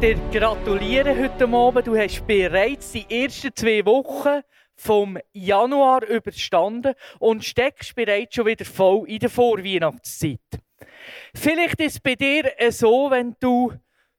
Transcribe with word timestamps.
Dir 0.00 0.16
gratulieren 0.30 1.18
heute 1.18 1.48
Abend. 1.48 1.86
Du 1.86 1.96
hast 1.96 2.26
bereits 2.26 2.92
die 2.92 3.06
ersten 3.08 3.54
zwei 3.54 3.84
Wochen 3.86 4.42
vom 4.74 5.16
Januar 5.32 6.06
überstanden 6.06 6.92
und 7.18 7.44
steckst 7.44 7.94
bereits 7.94 8.34
schon 8.34 8.44
wieder 8.44 8.66
voll 8.66 9.08
in 9.08 9.20
der 9.20 9.30
Vorweihnachtszeit. 9.30 10.40
Vielleicht 11.34 11.80
ist 11.80 11.94
es 11.94 12.00
bei 12.00 12.14
dir 12.14 12.52
so, 12.70 13.10
wenn 13.10 13.36
du 13.40 13.72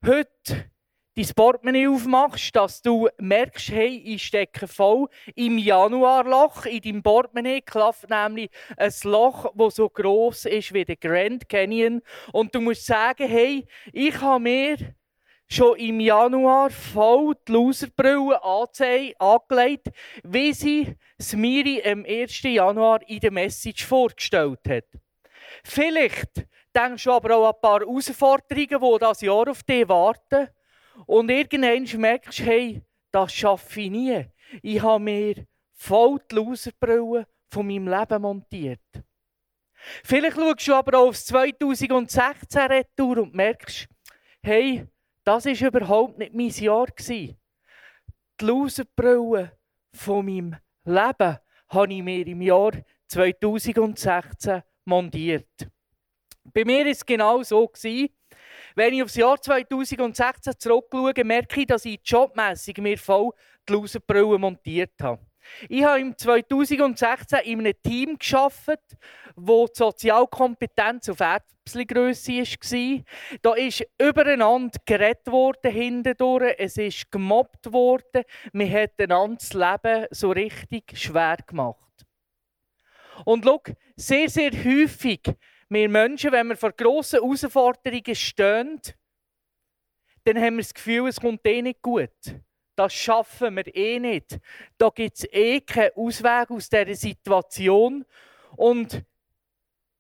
heute 0.04 0.72
dein 1.16 1.28
Portemonnaie 1.36 1.88
aufmachst, 1.88 2.56
dass 2.56 2.82
du 2.82 3.08
merkst, 3.20 3.70
hey, 3.70 4.02
ich 4.04 4.24
stecke 4.24 4.68
voll 4.68 5.08
im 5.36 5.60
Januarloch. 5.60 6.66
In 6.66 6.82
deinem 6.82 7.04
Portemonnaie 7.04 7.62
klafft 7.62 8.10
nämlich 8.10 8.50
ein 8.78 8.94
Loch, 9.04 9.54
das 9.56 9.76
so 9.76 9.90
groß 9.90 10.46
ist 10.46 10.74
wie 10.74 10.86
der 10.86 10.96
Grand 10.96 11.48
Canyon. 11.48 12.02
Und 12.32 12.56
du 12.56 12.62
musst 12.62 12.88
sagen, 12.88 13.28
hey, 13.28 13.68
ich 13.94 14.20
habe 14.22 14.40
mir 14.40 14.78
schon 15.48 15.78
im 15.78 16.00
Januar 16.00 16.70
voll 16.70 17.36
die 17.48 17.52
Loserbrille 17.52 18.42
angelegt, 18.44 19.88
wie 20.24 20.54
sie 20.54 20.96
Smiri 21.22 21.82
am 21.84 22.06
1. 22.06 22.42
Januar 22.44 23.00
in 23.08 23.20
der 23.20 23.32
Message 23.32 23.86
vorgestellt 23.86 24.60
hat. 24.68 24.86
Vielleicht 25.64 26.48
denkst 26.76 27.04
du 27.04 27.12
aber 27.12 27.36
auch 27.36 27.48
an 27.48 27.54
ein 27.56 27.62
paar 27.62 27.80
Herausforderungen, 27.80 28.68
die 28.70 29.00
das 29.00 29.22
Jahr 29.22 29.50
auf 29.50 29.64
dich 29.64 29.88
warten. 29.88 30.50
Und 31.06 31.30
irgendwann 31.30 32.02
merkst 32.02 32.40
du, 32.40 32.44
hey, 32.44 32.82
das 33.12 33.34
schaffe 33.34 33.82
ich 33.82 33.90
nie. 33.90 34.26
Ich 34.62 34.82
habe 34.82 35.04
mir 35.04 35.46
voll 35.74 36.20
die 36.30 36.36
Loserbrille 36.36 37.28
von 37.50 37.68
meinem 37.68 37.88
Leben 37.88 38.22
montiert. 38.22 38.80
Vielleicht 40.04 40.36
schaust 40.36 40.68
du 40.68 40.74
aber 40.74 40.98
auch 40.98 41.10
aufs 41.10 41.26
2016 41.28 42.62
Retour 42.62 43.20
und 43.20 43.36
merkst, 43.36 43.88
hey, 44.42 44.88
das 45.28 45.46
war 45.46 45.68
überhaupt 45.68 46.18
nicht 46.18 46.34
mein 46.34 46.50
Jahr. 46.50 46.88
Die 46.98 47.36
Loserbrille 48.42 49.52
von 49.92 50.26
meinem 50.26 50.56
Leben 50.86 51.38
habe 51.68 51.94
ich 51.94 52.02
mir 52.02 52.26
im 52.28 52.42
Jahr 52.42 52.72
2016 53.08 54.64
montiert. 54.86 55.68
Bei 56.46 56.64
mir 56.64 56.86
war 56.86 56.92
es 56.92 57.06
genau 57.06 57.44
so. 57.44 57.70
Wenn 58.74 58.94
ich 58.94 59.04
aufs 59.04 59.16
Jahr 59.16 59.42
2016 59.42 60.54
zurückschaue, 60.58 61.26
merke 61.26 61.60
ich, 61.60 61.68
dass 61.68 61.84
ich 61.84 62.00
jobmässig 62.06 62.78
mir 62.78 62.98
voll 62.98 63.32
die 63.68 63.74
Loserbrille 63.74 64.38
montiert 64.38 64.94
habe. 65.02 65.20
Ich 65.70 65.84
habe 65.84 66.00
im 66.00 66.18
2016 66.18 67.40
in 67.40 67.60
einem 67.60 67.74
Team 67.82 68.18
gearbeitet, 68.18 68.98
wo 69.36 69.68
die 69.68 69.76
Sozialkompetenz 69.76 71.10
auf 71.10 71.20
Erbsengrösse 71.20 72.32
war. 72.32 73.04
Da 73.42 73.54
ist 73.54 73.86
übereinander 74.00 74.80
geredet 74.86 75.28
worden 75.28 75.72
hindurch. 75.72 76.56
Es 76.58 76.78
ist 76.78 77.12
gemobbt 77.12 77.72
worden. 77.72 78.24
Wir 78.54 78.82
hat 78.82 79.00
einander 79.00 79.38
das 79.38 79.54
Leben 79.54 80.08
so 80.12 80.32
richtig 80.32 80.98
schwer 80.98 81.38
gemacht. 81.46 82.06
Und 83.26 83.46
schau, 83.46 83.62
sehr, 83.96 84.30
sehr 84.30 84.52
häufig, 84.52 85.22
wir 85.70 85.90
Menschen, 85.90 86.32
wenn 86.32 86.48
wir 86.50 86.56
vor 86.56 86.72
grossen 86.72 87.20
Herausforderungen 87.20 88.16
stehen, 88.16 88.80
dann 90.24 90.38
haben 90.38 90.56
wir 90.56 90.64
das 90.64 90.74
Gefühl, 90.74 91.08
es 91.08 91.20
kommt 91.20 91.46
eh 91.46 91.62
nicht 91.62 91.82
gut 91.82 92.12
das 92.78 92.94
schaffen 92.94 93.56
wir 93.56 93.76
eh 93.76 94.00
nicht. 94.00 94.40
Da 94.78 94.90
gibt 94.90 95.18
es 95.18 95.28
eh 95.32 95.60
keinen 95.62 95.92
Ausweg 95.96 96.52
aus 96.52 96.70
dieser 96.70 96.96
Situation. 96.96 98.06
Und 98.56 99.04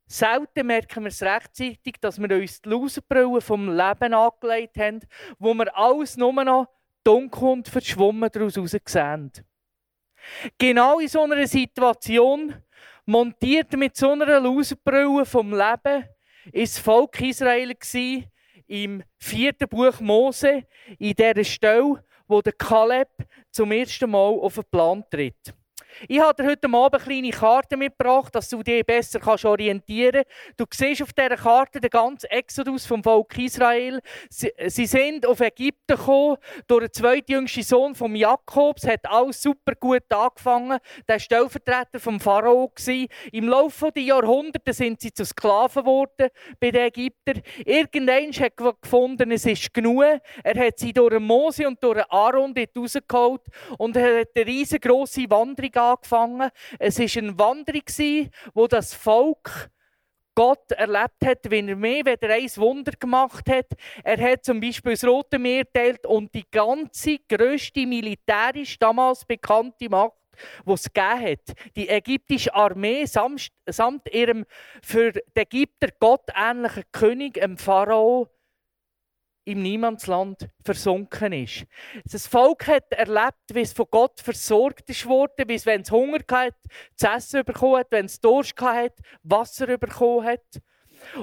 selten 0.05 0.67
merken 0.67 1.03
wir 1.03 1.09
es 1.09 1.23
rechtzeitig, 1.23 1.95
dass 1.99 2.19
wir 2.19 2.29
uns 2.29 2.61
die 2.61 2.69
Loserbrille 2.69 3.41
vom 3.41 3.75
Leben 3.75 4.13
angelegt 4.13 4.77
haben, 4.77 4.99
wo 5.39 5.53
wir 5.55 5.75
alles 5.75 6.17
nur 6.17 6.31
noch 6.43 6.67
dunkel 7.03 7.49
und 7.49 7.67
verschwommen 7.67 8.29
daraus 8.31 8.53
sehen. 8.53 9.31
Genau 10.57 10.99
in 10.99 11.07
so 11.07 11.23
einer 11.23 11.47
Situation, 11.47 12.53
montiert 13.05 13.73
mit 13.73 13.95
so 13.95 14.11
einer 14.11 14.39
Loserbrille 14.39 15.25
vom 15.25 15.51
Leben, 15.51 16.05
ist 16.51 16.77
das 16.77 16.83
Volk 16.83 17.19
Israel 17.21 17.75
im 18.67 19.03
vierten 19.17 19.67
Buch 19.67 19.99
Mose, 19.99 20.63
in 20.99 21.13
dieser 21.13 21.43
Stelle, 21.43 22.03
wo 22.27 22.41
der 22.41 22.53
Kaleb 22.53 23.09
zum 23.51 23.71
ersten 23.71 24.09
Mal 24.09 24.17
auf 24.17 24.55
den 24.55 24.63
Plan 24.65 25.03
tritt. 25.09 25.53
Ich 26.07 26.19
habe 26.19 26.41
dir 26.41 26.49
heute 26.49 26.67
Abend 26.67 26.93
eine 26.93 27.03
kleine 27.03 27.29
Karte 27.31 27.77
mitgebracht, 27.77 28.33
dass 28.35 28.49
du 28.49 28.61
dich 28.61 28.85
besser 28.85 29.19
kannst 29.19 29.45
orientieren 29.45 30.23
kannst. 30.23 30.59
Du 30.59 30.65
siehst 30.71 31.01
auf 31.01 31.13
dieser 31.13 31.37
Karte 31.37 31.81
den 31.81 31.89
ganzen 31.89 32.27
Exodus 32.27 32.85
vom 32.85 33.03
Volk 33.03 33.37
Israel. 33.37 33.99
Sie, 34.29 34.51
sie 34.67 34.85
sind 34.85 35.25
auf 35.25 35.39
Ägypten 35.39 35.95
gekommen, 35.95 36.37
durch 36.67 36.85
den 36.85 36.93
zweitjüngsten 36.93 37.63
Sohn 37.63 37.95
von 37.95 38.15
Jakob. 38.15 38.77
Es 38.77 38.87
hat 38.87 39.05
alles 39.09 39.41
super 39.41 39.73
gut 39.75 40.03
angefangen. 40.09 40.79
Der 41.07 41.15
war 41.15 41.19
Stellvertreter 41.19 41.99
vom 41.99 42.19
Pharao. 42.19 42.71
Im 43.31 43.47
Laufe 43.47 43.91
der 43.91 44.03
Jahrhunderte 44.03 44.73
sind 44.73 45.01
sie 45.01 45.13
zu 45.13 45.25
Sklaven 45.25 45.83
geworden 45.83 46.29
bei 46.59 46.71
den 46.71 46.87
Ägyptern. 46.87 47.41
Irgendwann 47.65 48.31
hat 48.33 48.53
er 48.59 48.73
gefunden, 48.81 49.31
es 49.31 49.45
ist 49.45 49.73
genug. 49.73 50.03
Er 50.43 50.65
hat 50.65 50.79
sie 50.79 50.93
durch 50.93 51.19
Mose 51.19 51.67
und 51.67 51.81
durch 51.83 52.03
Aaron 52.09 52.53
rausgeholt 52.77 53.41
und 53.77 53.95
hat 53.97 54.29
eine 54.35 54.45
riesengroße 54.45 55.29
Wanderung 55.29 55.71
angefangen. 55.91 56.49
Es 56.79 56.99
war 56.99 57.23
eine 57.23 57.39
Wanderung, 57.39 58.29
wo 58.53 58.67
das 58.67 58.93
Volk 58.93 59.69
Gott 60.37 60.71
erlebt 60.71 61.25
hat, 61.25 61.49
wenn 61.49 61.67
er 61.67 61.75
mehr 61.75 62.05
weder 62.05 62.31
ein 62.31 62.47
Wunder 62.57 62.91
gemacht 62.91 63.49
hat. 63.49 63.65
Er 64.03 64.21
hat 64.21 64.45
zum 64.45 64.59
Beispiel 64.59 64.91
das 64.91 65.03
Rote 65.03 65.39
Meer 65.39 65.63
teilt 65.73 66.05
und 66.05 66.31
die 66.35 66.45
ganze 66.51 67.17
grösste 67.27 67.87
militärisch 67.87 68.77
damals 68.77 69.25
bekannte 69.25 69.89
Macht, 69.89 70.13
die 70.63 70.71
es 70.73 70.93
gegeben 70.93 71.21
hat. 71.31 71.53
Die 71.75 71.89
ägyptische 71.89 72.53
Armee 72.53 73.05
samt, 73.05 73.47
samt 73.65 74.13
ihrem 74.13 74.45
für 74.83 75.11
die 75.11 75.21
Ägypter 75.33 75.89
gottähnlichen 75.99 76.83
König, 76.91 77.33
dem 77.33 77.57
Pharao, 77.57 78.27
im 79.47 79.61
Niemandsland 79.61 80.49
versunken 80.61 81.31
ist. 81.31 81.65
Das 82.11 82.27
Volk 82.27 82.67
hat 82.67 82.91
erlebt, 82.91 83.37
wie 83.53 83.61
es 83.61 83.71
von 83.71 83.85
Gott 83.89 84.19
versorgt 84.19 84.89
ist 84.89 85.07
wie 85.07 85.53
es, 85.53 85.65
wenn 85.65 85.81
es 85.81 85.91
Hunger 85.91 86.19
hatte, 86.29 86.57
zu 86.97 87.07
essen 87.07 87.45
bekommen 87.45 87.77
hat, 87.77 87.87
wenn 87.91 88.07
es 88.07 88.19
Durst 88.19 88.59
hatte, 88.59 89.01
Wasser 89.23 89.77
bekommen 89.77 90.25
hat. 90.25 90.61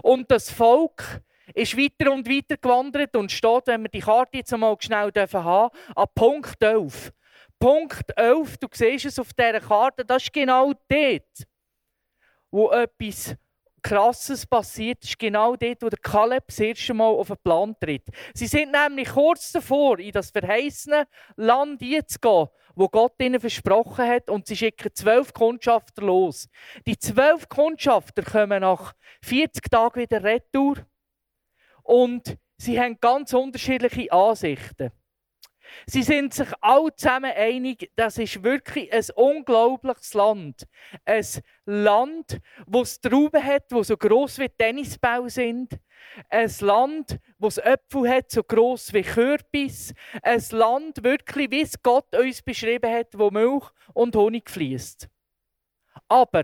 Und 0.02 0.30
das 0.30 0.50
Volk 0.50 1.20
ist 1.52 1.76
weiter 1.76 2.12
und 2.12 2.26
weiter 2.26 2.56
gewandert 2.56 3.14
und 3.14 3.30
steht, 3.30 3.66
wenn 3.66 3.82
wir 3.82 3.90
die 3.90 4.00
Karte 4.00 4.38
jetzt 4.38 4.54
einmal 4.54 4.76
schnell 4.80 5.12
haben 5.14 5.70
an 5.94 6.06
Punkt 6.14 6.62
11. 6.62 7.12
Punkt 7.58 8.16
11, 8.16 8.56
du 8.56 8.68
siehst 8.72 9.04
es 9.04 9.18
auf 9.18 9.34
dieser 9.34 9.60
Karte, 9.60 10.02
das 10.02 10.22
ist 10.22 10.32
genau 10.32 10.72
dort, 10.88 11.46
wo 12.50 12.70
etwas 12.70 13.36
Krasses 13.84 14.46
passiert, 14.46 15.04
ist 15.04 15.18
genau 15.18 15.56
dort, 15.56 15.82
wo 15.82 15.90
der 15.90 15.98
Kaleb 15.98 16.44
das 16.46 16.58
erste 16.58 16.94
Mal 16.94 17.04
auf 17.04 17.28
den 17.28 17.36
Plan 17.44 17.76
tritt. 17.78 18.08
Sie 18.32 18.46
sind 18.46 18.72
nämlich 18.72 19.10
kurz 19.10 19.52
davor, 19.52 19.98
in 19.98 20.10
das 20.10 20.30
verheißene 20.30 21.06
Land 21.36 21.80
zu 21.80 22.18
gehen, 22.18 22.48
wo 22.74 22.88
Gott 22.88 23.12
ihnen 23.20 23.38
versprochen 23.38 24.08
hat, 24.08 24.30
und 24.30 24.46
sie 24.46 24.56
schicken 24.56 24.90
zwölf 24.94 25.34
Kundschafter 25.34 26.00
los. 26.00 26.48
Die 26.86 26.98
zwölf 26.98 27.46
Kundschafter 27.50 28.22
kommen 28.22 28.62
nach 28.62 28.94
40 29.22 29.70
Tagen 29.70 30.00
wieder 30.00 30.24
retour 30.24 30.78
und 31.82 32.38
sie 32.56 32.80
haben 32.80 32.96
ganz 32.98 33.34
unterschiedliche 33.34 34.10
Ansichten. 34.10 34.92
Sie 35.86 36.02
sind 36.02 36.34
sich 36.34 36.48
alle 36.60 36.94
zusammen 36.94 37.32
einig, 37.32 37.90
das 37.96 38.18
ist 38.18 38.42
wirklich 38.42 38.92
ein 38.92 39.04
unglaubliches 39.14 40.14
Land. 40.14 40.66
Ein 41.04 41.26
Land, 41.66 42.40
es 42.82 43.00
Trauben 43.00 43.42
hat, 43.42 43.64
wo 43.70 43.82
so 43.82 43.96
gross 43.96 44.38
wie 44.38 44.48
Tennisbälle 44.48 45.30
sind. 45.30 45.78
Ein 46.28 46.52
Land, 46.60 47.18
wo 47.38 47.48
es 47.48 47.58
Äpfel 47.58 48.08
hat, 48.08 48.30
so 48.30 48.42
gross 48.42 48.92
wie 48.92 49.02
Kürbis. 49.02 49.94
Ein 50.22 50.42
Land, 50.50 51.02
wirklich, 51.02 51.50
wie 51.50 51.62
es 51.62 51.82
Gott 51.82 52.14
uns 52.16 52.42
beschrieben 52.42 52.90
hat, 52.90 53.18
wo 53.18 53.30
Milch 53.30 53.64
und 53.92 54.14
Honig 54.16 54.50
fließt. 54.50 55.08
Aber 56.08 56.42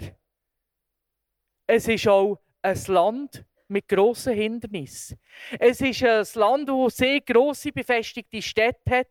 es 1.67 1.87
ist 1.89 2.09
auch 2.09 2.39
ein 2.63 2.81
Land 2.87 3.45
mit 3.71 3.89
grossen 3.89 4.35
Hindernissen. 4.35 5.19
Es 5.59 5.81
ist 5.81 6.03
ein 6.03 6.27
Land, 6.35 6.69
das 6.69 6.97
sehr 6.97 7.21
grosse 7.21 7.73
befestigte 7.73 8.43
Städte 8.43 8.91
hat. 8.91 9.07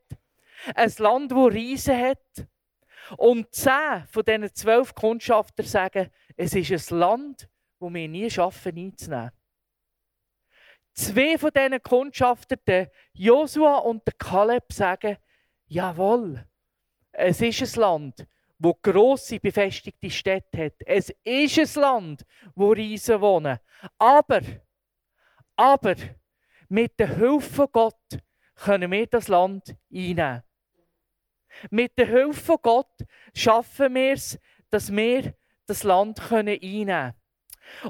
Ein 0.76 0.94
Land, 0.98 1.32
das 1.32 1.54
Riesen 1.54 1.98
hat. 1.98 2.48
Und 3.18 3.54
zehn 3.54 4.06
von 4.08 4.24
diesen 4.24 4.54
zwölf 4.54 4.94
Kundschafter 4.94 5.64
sagen, 5.64 6.12
es 6.36 6.54
ist 6.54 6.92
ein 6.92 7.00
Land, 7.00 7.50
das 7.80 7.94
wir 7.94 8.08
nie 8.08 8.30
schaffen 8.30 8.78
einzunehmen. 8.78 9.32
Zwei 10.94 11.38
von 11.38 11.52
diesen 11.56 11.82
Kundschaftern, 11.82 12.60
der 12.68 12.92
Josua 13.14 13.78
und 13.78 14.06
der 14.06 14.14
Kaleb, 14.16 14.72
sagen, 14.72 15.18
jawohl, 15.68 16.46
es 17.12 17.42
ist 17.42 17.62
ein 17.62 17.82
Land, 17.82 18.28
wo 18.60 18.74
grosse 18.74 19.40
befestigte 19.40 20.10
Städte 20.10 20.66
hat. 20.66 20.74
Es 20.86 21.10
ist 21.24 21.78
ein 21.78 21.82
Land, 21.82 22.26
wo 22.56 22.72
Riesen 22.72 23.22
wohnen. 23.22 23.58
Aber, 23.98 24.42
aber, 25.56 25.96
mit 26.68 27.00
der 27.00 27.16
Hilfe 27.16 27.50
von 27.50 27.68
Gott 27.72 28.20
können 28.56 28.92
wir 28.92 29.08
das 29.08 29.30
Land 29.30 29.76
einnehmen. 29.92 30.44
Mit 31.72 31.98
der 31.98 32.08
Hilfe 32.08 32.42
von 32.42 32.58
Gott 32.62 33.06
schaffen 33.34 33.96
wir 33.96 34.14
es, 34.14 34.38
dass 34.70 34.92
wir 34.92 35.34
das 35.66 35.84
Land 35.84 36.20
einnehmen 36.32 36.60
können. 36.60 37.14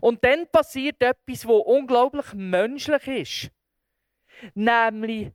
Und 0.01 0.23
dann 0.23 0.47
passiert 0.51 1.01
etwas, 1.01 1.45
wo 1.45 1.57
unglaublich 1.57 2.33
menschlich 2.33 3.07
ist. 3.07 3.51
Nämlich, 4.53 5.31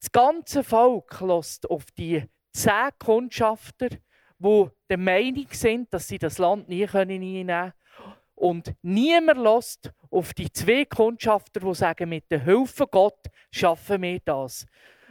das 0.00 0.12
ganze 0.12 0.62
Volk 0.62 1.20
lässt 1.20 1.68
auf 1.70 1.86
die 1.92 2.24
zehn 2.52 2.90
Kundschafter, 2.98 3.88
die 4.38 4.66
der 4.88 4.98
Meinung 4.98 5.46
sind, 5.50 5.92
dass 5.92 6.08
sie 6.08 6.18
das 6.18 6.38
Land 6.38 6.68
nie 6.68 6.86
einnehmen 6.86 7.46
können. 7.46 7.72
Und 8.34 8.74
niemand 8.82 9.38
lässt 9.38 9.92
auf 10.10 10.34
die 10.34 10.52
zwei 10.52 10.84
Kundschafter, 10.84 11.60
die 11.60 11.74
sagen, 11.74 12.08
mit 12.10 12.30
der 12.30 12.44
Hilfe 12.44 12.86
Gott 12.86 13.26
schaffen 13.50 14.02
wir 14.02 14.20
das. 14.20 14.66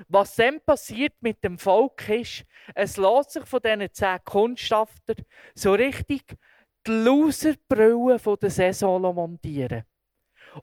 Was 0.07 0.35
dann 0.35 0.61
passiert 0.61 1.13
mit 1.21 1.43
dem 1.43 1.57
Volk 1.57 2.07
ist, 2.09 2.45
es 2.75 2.97
lässt 2.97 3.31
sich 3.31 3.45
von 3.45 3.61
diesen 3.61 3.91
zehn 3.93 4.23
Kundschafter 4.23 5.15
so 5.55 5.73
richtig 5.73 6.37
die 6.85 6.91
Loserbrille 6.91 8.19
der 8.19 8.49
Saison 8.49 9.01
montieren. 9.01 9.83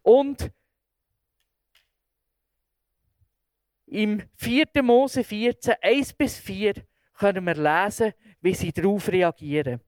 Und 0.03 0.51
im 3.87 4.23
4. 4.37 4.67
Mose 4.83 5.25
14, 5.25 5.75
1 5.83 6.13
bis 6.15 6.39
4 6.39 6.75
können 7.19 7.45
wir 7.45 7.55
lesen, 7.55 8.13
wie 8.43 8.55
sie 8.55 8.73
darauf 8.73 9.09
reagieren. 9.09 9.81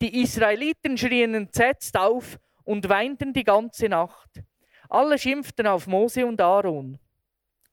Die 0.00 0.22
Israeliten 0.22 0.96
schrien 0.96 1.34
entsetzt 1.34 1.96
auf 1.96 2.38
und 2.64 2.88
weinten 2.88 3.32
die 3.32 3.44
ganze 3.44 3.88
Nacht. 3.88 4.42
Alle 4.88 5.18
schimpften 5.18 5.66
auf 5.66 5.86
Mose 5.86 6.26
und 6.26 6.40
Aaron. 6.40 6.98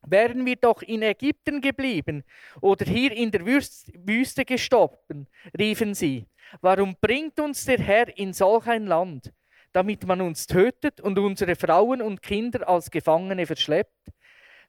Wären 0.07 0.45
wir 0.45 0.55
doch 0.55 0.81
in 0.81 1.01
Ägypten 1.01 1.59
geblieben 1.59 2.23
oder 2.61 2.85
hier 2.85 3.11
in 3.11 3.31
der 3.31 3.45
Wüste 3.45 4.45
gestorben, 4.45 5.27
riefen 5.57 5.93
sie. 5.93 6.25
Warum 6.61 6.95
bringt 6.99 7.39
uns 7.39 7.65
der 7.65 7.79
Herr 7.79 8.17
in 8.17 8.33
solch 8.33 8.65
ein 8.67 8.87
Land, 8.87 9.33
damit 9.73 10.05
man 10.05 10.21
uns 10.21 10.47
tötet 10.47 11.01
und 11.01 11.19
unsere 11.19 11.55
Frauen 11.55 12.01
und 12.01 12.21
Kinder 12.21 12.67
als 12.67 12.89
Gefangene 12.89 13.45
verschleppt? 13.45 14.09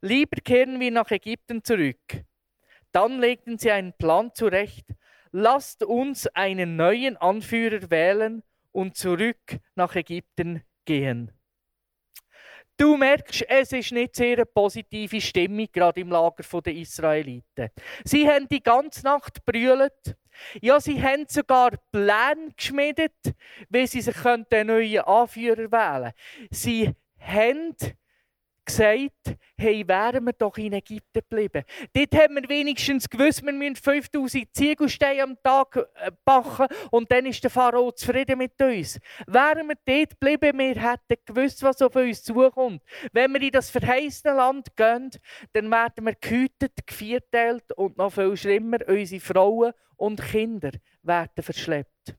Lieber 0.02 0.40
kehren 0.42 0.80
wir 0.80 0.90
nach 0.90 1.10
Ägypten 1.10 1.62
zurück. 1.62 2.24
Dann 2.92 3.20
legten 3.20 3.58
sie 3.58 3.70
einen 3.70 3.92
Plan 3.92 4.32
zurecht. 4.34 4.86
Lasst 5.32 5.84
uns 5.84 6.26
einen 6.28 6.76
neuen 6.76 7.16
Anführer 7.16 7.90
wählen 7.90 8.42
und 8.72 8.96
zurück 8.96 9.58
nach 9.74 9.94
Ägypten 9.94 10.62
gehen. 10.84 11.32
Du 12.76 12.96
merkst, 12.96 13.44
es 13.46 13.72
ist 13.72 13.92
nicht 13.92 14.16
sehr 14.16 14.38
eine 14.38 14.46
positive 14.46 15.20
Stimmung, 15.20 15.68
gerade 15.70 16.00
im 16.00 16.08
Lager 16.08 16.62
der 16.62 16.74
Israeliten. 16.74 17.68
Sie 18.04 18.26
haben 18.26 18.48
die 18.48 18.62
ganze 18.62 19.04
Nacht 19.04 19.44
brüllt. 19.44 20.16
Ja, 20.62 20.80
sie 20.80 21.02
haben 21.02 21.26
sogar 21.28 21.72
Pläne 21.92 22.48
geschmiedet, 22.56 23.34
wie 23.68 23.86
sie 23.86 24.00
sich 24.00 24.24
einen 24.24 24.46
neuen 24.66 25.00
Anführer 25.00 25.70
wählen 25.70 26.12
können. 26.12 26.48
Sie 26.50 26.90
haben 27.18 27.76
gesagt, 28.70 29.36
hey, 29.58 29.86
wären 29.86 30.24
wir 30.24 30.32
doch 30.32 30.56
in 30.56 30.72
Ägypten 30.72 31.20
geblieben. 31.28 31.64
Dort 31.92 32.14
haben 32.14 32.36
wir 32.36 32.48
wenigstens 32.48 33.08
gewusst, 33.08 33.44
wir 33.44 33.52
müssen 33.52 33.76
5000 33.76 34.54
Ziegelsteine 34.54 35.22
am 35.24 35.36
Tag 35.42 35.76
äh, 35.76 36.10
backen 36.24 36.66
und 36.90 37.10
dann 37.10 37.26
ist 37.26 37.42
der 37.42 37.50
Pharao 37.50 37.90
zufrieden 37.92 38.38
mit 38.38 38.60
uns. 38.62 38.98
Wären 39.26 39.68
wir 39.68 39.76
dort 39.84 40.20
geblieben, 40.20 40.58
wir 40.58 40.90
hätten 40.90 41.16
gewusst, 41.26 41.62
was 41.62 41.82
auf 41.82 41.96
uns 41.96 42.22
zukommt. 42.22 42.82
Wenn 43.12 43.32
wir 43.32 43.42
in 43.42 43.50
das 43.50 43.70
verheißene 43.70 44.34
Land 44.34 44.76
gehen, 44.76 45.10
dann 45.52 45.70
werden 45.70 46.06
wir 46.06 46.14
gehütet, 46.14 46.86
gevierteilt 46.86 47.72
und 47.72 47.98
noch 47.98 48.12
viel 48.12 48.36
schlimmer, 48.36 48.78
unsere 48.86 49.20
Frauen 49.20 49.72
und 49.96 50.22
Kinder 50.22 50.70
werden 51.02 51.42
verschleppt. 51.42 52.16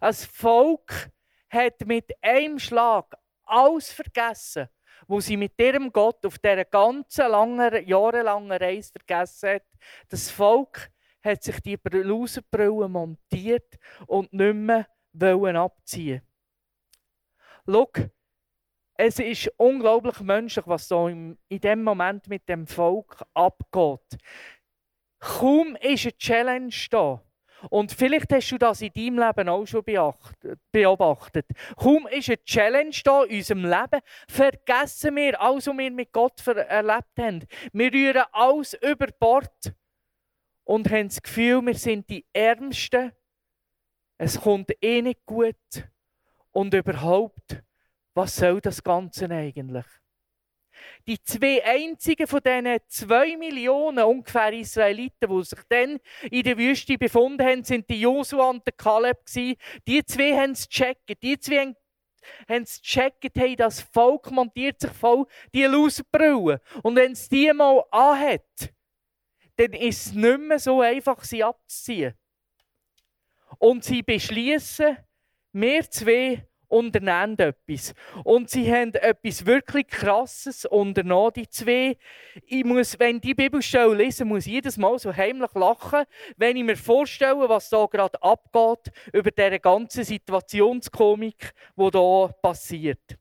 Als 0.00 0.24
Volk 0.24 1.10
hat 1.48 1.86
mit 1.86 2.12
einem 2.20 2.58
Schlag 2.58 3.16
alles 3.50 3.92
vergessen, 3.92 4.68
wo 5.10 5.20
sie 5.20 5.36
mit 5.36 5.60
ihrem 5.60 5.92
Gott 5.92 6.24
auf 6.24 6.38
dieser 6.38 6.64
ganzen 6.64 7.28
langen, 7.28 7.84
jahrelangen 7.84 8.52
Reise 8.52 8.92
vergessen 8.92 9.54
hat. 9.56 9.66
Das 10.08 10.30
Volk 10.30 10.88
hat 11.24 11.42
sich 11.42 11.58
die 11.60 11.76
Lausenbrille 11.82 12.88
montiert 12.88 13.76
und 14.06 14.32
nicht 14.32 14.54
mehr 14.54 14.86
wollen 15.12 15.56
abziehen. 15.56 16.22
Schau, 17.66 17.90
es 18.94 19.18
ist 19.18 19.50
unglaublich 19.56 20.20
menschlich, 20.20 20.66
was 20.68 20.86
so 20.86 21.08
in 21.08 21.36
dem 21.50 21.82
Moment 21.82 22.28
mit 22.28 22.48
dem 22.48 22.68
Volk 22.68 23.20
abgeht. 23.34 24.16
Kaum 25.18 25.74
ist 25.80 26.04
eine 26.04 26.18
Challenge 26.18 26.74
da, 26.88 27.20
und 27.68 27.92
vielleicht 27.92 28.32
hast 28.32 28.50
du 28.50 28.58
das 28.58 28.80
in 28.80 28.92
deinem 28.94 29.18
Leben 29.18 29.48
auch 29.48 29.66
schon 29.66 29.84
beobachtet. 29.84 31.46
Kaum 31.76 32.06
ist 32.08 32.28
eine 32.28 32.42
Challenge 32.44 32.96
da 33.04 33.24
in 33.24 33.38
unserem 33.38 33.64
Leben, 33.64 34.00
vergessen 34.28 35.16
wir 35.16 35.40
alles, 35.40 35.66
was 35.66 35.76
wir 35.76 35.90
mit 35.90 36.12
Gott 36.12 36.46
erlebt 36.46 37.18
haben. 37.18 37.46
Wir 37.72 37.92
rühren 37.92 38.24
alles 38.32 38.74
über 38.74 39.06
Bord 39.18 39.74
und 40.64 40.90
haben 40.90 41.08
das 41.08 41.20
Gefühl, 41.20 41.60
wir 41.66 41.74
sind 41.74 42.08
die 42.08 42.24
Ärmsten. 42.32 43.12
Es 44.18 44.40
kommt 44.40 44.70
eh 44.82 45.02
nicht 45.02 45.24
gut. 45.26 45.56
Und 46.52 46.74
überhaupt, 46.74 47.62
was 48.14 48.36
soll 48.36 48.60
das 48.60 48.82
Ganze 48.82 49.30
eigentlich? 49.30 49.86
Die 51.06 51.20
zwei 51.22 51.64
einzigen 51.64 52.26
von 52.26 52.40
diesen 52.40 52.78
zwei 52.88 53.36
Millionen 53.36 54.04
ungefähr 54.04 54.52
Israeliten, 54.52 55.28
die 55.28 55.44
sich 55.44 55.60
dann 55.68 55.98
in 56.30 56.42
der 56.42 56.58
Wüste 56.58 56.98
befunden 56.98 57.44
haben, 57.46 57.64
sind 57.64 57.88
die 57.88 58.00
Josua 58.00 58.50
und 58.50 58.66
der 58.66 58.72
Kaleb. 58.72 59.18
Die 59.34 60.04
zwei 60.04 60.36
haben 60.36 60.52
es 60.52 60.68
gecheckt. 60.68 61.22
Die 61.22 61.38
zwei 61.38 61.60
haben 61.60 61.76
haben 62.48 62.62
es 62.62 62.80
gecheckt, 62.80 63.36
hey, 63.36 63.56
das 63.56 63.80
Volk 63.80 64.30
montiert 64.30 64.80
sich 64.80 64.92
voll 64.92 65.26
die 65.54 65.64
Loserbrille. 65.64 66.60
Und 66.82 66.96
wenn 66.96 67.12
es 67.12 67.28
die 67.28 67.52
mal 67.52 67.82
anhat, 67.90 68.74
dann 69.56 69.72
ist 69.72 70.06
es 70.06 70.12
nicht 70.12 70.40
mehr 70.40 70.58
so 70.58 70.80
einfach, 70.80 71.22
sie 71.24 71.44
abzuziehen. 71.44 72.14
Und 73.58 73.84
sie 73.84 74.02
beschließen, 74.02 74.96
wir 75.52 75.90
zwei 75.90 76.46
unternehmen 76.70 77.38
etwas. 77.38 77.94
Und 78.24 78.50
sie 78.50 78.72
haben 78.72 78.94
etwas 78.94 79.44
wirklich 79.44 79.88
Krasses 79.88 80.64
unternommen, 80.64 81.32
die 81.36 81.48
zwei. 81.48 81.96
Ich 82.46 82.64
muss, 82.64 82.98
wenn 82.98 83.16
ich 83.16 83.22
die 83.22 83.34
Bibelstelle 83.34 83.94
lese, 83.94 84.24
muss 84.24 84.46
ich 84.46 84.52
jedes 84.52 84.76
Mal 84.76 84.98
so 84.98 85.14
heimlich 85.14 85.52
lachen, 85.54 86.04
wenn 86.36 86.56
ich 86.56 86.64
mir 86.64 86.76
vorstelle, 86.76 87.48
was 87.48 87.68
da 87.68 87.86
gerade 87.86 88.22
abgeht 88.22 88.92
über 89.12 89.30
diese 89.30 89.60
ganze 89.60 90.04
Situationskomik, 90.04 91.52
die 91.76 91.90
da 91.90 92.28
passiert. 92.40 93.18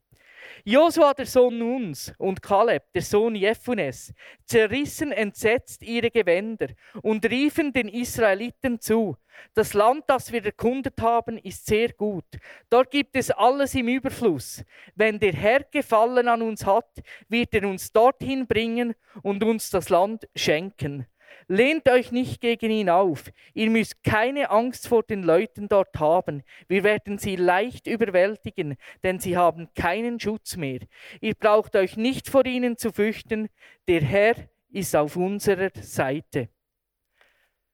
Josua, 0.65 1.13
der 1.13 1.25
Sohn 1.25 1.57
Nuns, 1.57 2.13
und 2.17 2.41
Kaleb, 2.41 2.83
der 2.93 3.01
Sohn 3.01 3.35
Jephunes, 3.35 4.13
zerrissen 4.45 5.11
entsetzt 5.11 5.83
ihre 5.83 6.11
Gewänder 6.11 6.67
und 7.01 7.25
riefen 7.29 7.71
den 7.71 7.87
Israeliten 7.87 8.79
zu: 8.79 9.15
Das 9.53 9.73
Land, 9.73 10.03
das 10.07 10.31
wir 10.31 10.43
erkundet 10.43 10.99
haben, 11.01 11.37
ist 11.37 11.65
sehr 11.65 11.93
gut. 11.93 12.25
Dort 12.69 12.91
gibt 12.91 13.15
es 13.15 13.31
alles 13.31 13.75
im 13.75 13.87
Überfluss. 13.87 14.63
Wenn 14.95 15.19
der 15.19 15.33
Herr 15.33 15.63
Gefallen 15.63 16.27
an 16.27 16.41
uns 16.41 16.65
hat, 16.65 16.89
wird 17.27 17.53
er 17.53 17.67
uns 17.67 17.91
dorthin 17.91 18.47
bringen 18.47 18.95
und 19.23 19.43
uns 19.43 19.69
das 19.69 19.89
Land 19.89 20.27
schenken. 20.35 21.07
Lehnt 21.47 21.89
euch 21.89 22.11
nicht 22.11 22.41
gegen 22.41 22.71
ihn 22.71 22.89
auf. 22.89 23.31
Ihr 23.53 23.69
müsst 23.69 24.03
keine 24.03 24.49
Angst 24.49 24.87
vor 24.87 25.03
den 25.03 25.23
Leuten 25.23 25.67
dort 25.67 25.99
haben. 25.99 26.43
Wir 26.67 26.83
werden 26.83 27.17
sie 27.17 27.35
leicht 27.35 27.87
überwältigen, 27.87 28.75
denn 29.03 29.19
sie 29.19 29.37
haben 29.37 29.73
keinen 29.73 30.19
Schutz 30.19 30.57
mehr. 30.57 30.79
Ihr 31.21 31.35
braucht 31.35 31.75
euch 31.75 31.97
nicht 31.97 32.29
vor 32.29 32.45
ihnen 32.45 32.77
zu 32.77 32.91
fürchten. 32.91 33.49
Der 33.87 34.01
Herr 34.01 34.35
ist 34.71 34.95
auf 34.95 35.15
unserer 35.15 35.69
Seite. 35.81 36.49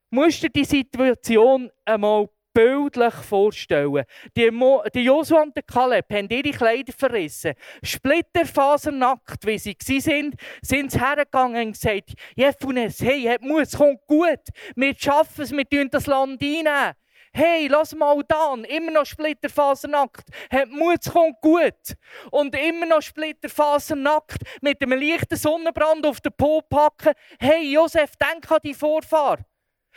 Musst 0.10 0.44
du 0.44 0.50
die 0.50 0.64
Situation 0.64 1.70
einmal 1.84 2.30
bildlich 2.56 3.14
vorstellen. 3.14 4.06
Die, 4.36 4.50
Mo 4.50 4.82
die 4.94 5.04
Joshua 5.04 5.42
und 5.42 5.56
der 5.56 5.64
Kaleb 5.64 6.06
haben 6.12 6.30
ihre 6.30 6.58
Kleider 6.58 6.94
verrissen. 6.94 7.54
Splitterfasernackt, 7.84 9.46
wie 9.46 9.60
sie 9.60 9.76
sind, 10.00 10.36
sind 10.62 10.92
sie 10.92 11.00
hergegangen 11.00 11.68
und 11.68 11.74
gesagt, 11.74 12.14
Jefunes, 12.36 13.02
hey, 13.02 13.38
Mut, 13.42 13.64
es 13.64 13.78
kommt 13.78 14.00
gut. 14.08 14.40
Wir 14.76 14.96
schaffen 14.98 15.44
es, 15.44 15.52
wir 15.52 15.68
tun 15.68 15.90
das 15.92 16.08
Land 16.08 16.42
einnehmen. 16.42 16.94
Hey, 17.34 17.68
lass 17.68 17.94
mal 17.94 18.24
da, 18.26 18.54
immer 18.54 18.92
noch 18.92 19.06
Splitterfasernackt. 19.06 20.30
Hat 20.50 20.70
Mut, 20.70 21.00
es 21.02 21.12
kommt 21.12 21.42
gut. 21.42 21.98
Und 22.32 22.56
immer 22.56 22.86
noch 22.86 23.02
Splitterfasernackt 23.02 24.38
mit 24.62 24.82
einem 24.82 24.98
leichten 24.98 25.36
Sonnenbrand 25.36 26.06
auf 26.06 26.22
den 26.22 26.32
Po 26.32 26.62
packen. 26.62 27.12
Hey, 27.38 27.74
Josef, 27.74 28.12
denk 28.16 28.50
an 28.50 28.60
die 28.64 28.74
Vorfahr. 28.74 29.40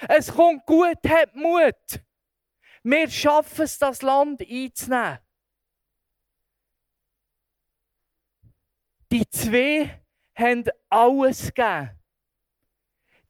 Es 0.08 0.34
kommt 0.34 0.66
gut, 0.66 0.98
hat 1.08 1.36
Mut. 1.36 2.02
Wir 2.90 3.10
schaffen 3.10 3.64
es, 3.64 3.76
das 3.76 4.00
Land 4.00 4.40
einzunehmen. 4.40 5.18
Die 9.12 9.28
zwei 9.28 10.02
haben 10.34 10.64
alles 10.88 11.52
gegeben. 11.52 11.90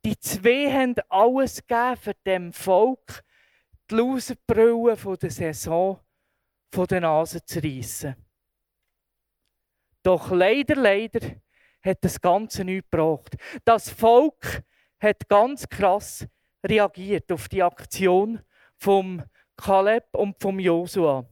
Die 0.04 0.16
zwei 0.20 0.72
haben 0.72 0.94
alles 1.08 1.66
gegeben 1.66 1.96
für 1.96 2.14
dem 2.24 2.52
Volk, 2.52 3.24
die 3.90 3.96
Loserbrille 3.96 4.96
von 4.96 5.16
der 5.16 5.30
Saison 5.32 5.98
von 6.72 6.86
der 6.86 7.00
Nase 7.00 7.44
zu 7.44 7.60
reissen. 7.60 8.14
Doch 10.04 10.30
leider, 10.30 10.76
leider 10.76 11.34
hat 11.82 12.04
das 12.04 12.20
Ganze 12.20 12.64
nichts 12.64 12.88
gebracht. 12.88 13.36
Das 13.64 13.90
Volk 13.90 14.62
hat 15.00 15.28
ganz 15.28 15.68
krass 15.68 16.28
reagiert 16.64 17.32
auf 17.32 17.48
die 17.48 17.64
Aktion 17.64 18.40
vom 18.76 19.24
Kaleb 19.58 20.06
und 20.12 20.40
vom 20.40 20.58
Josua. 20.58 21.26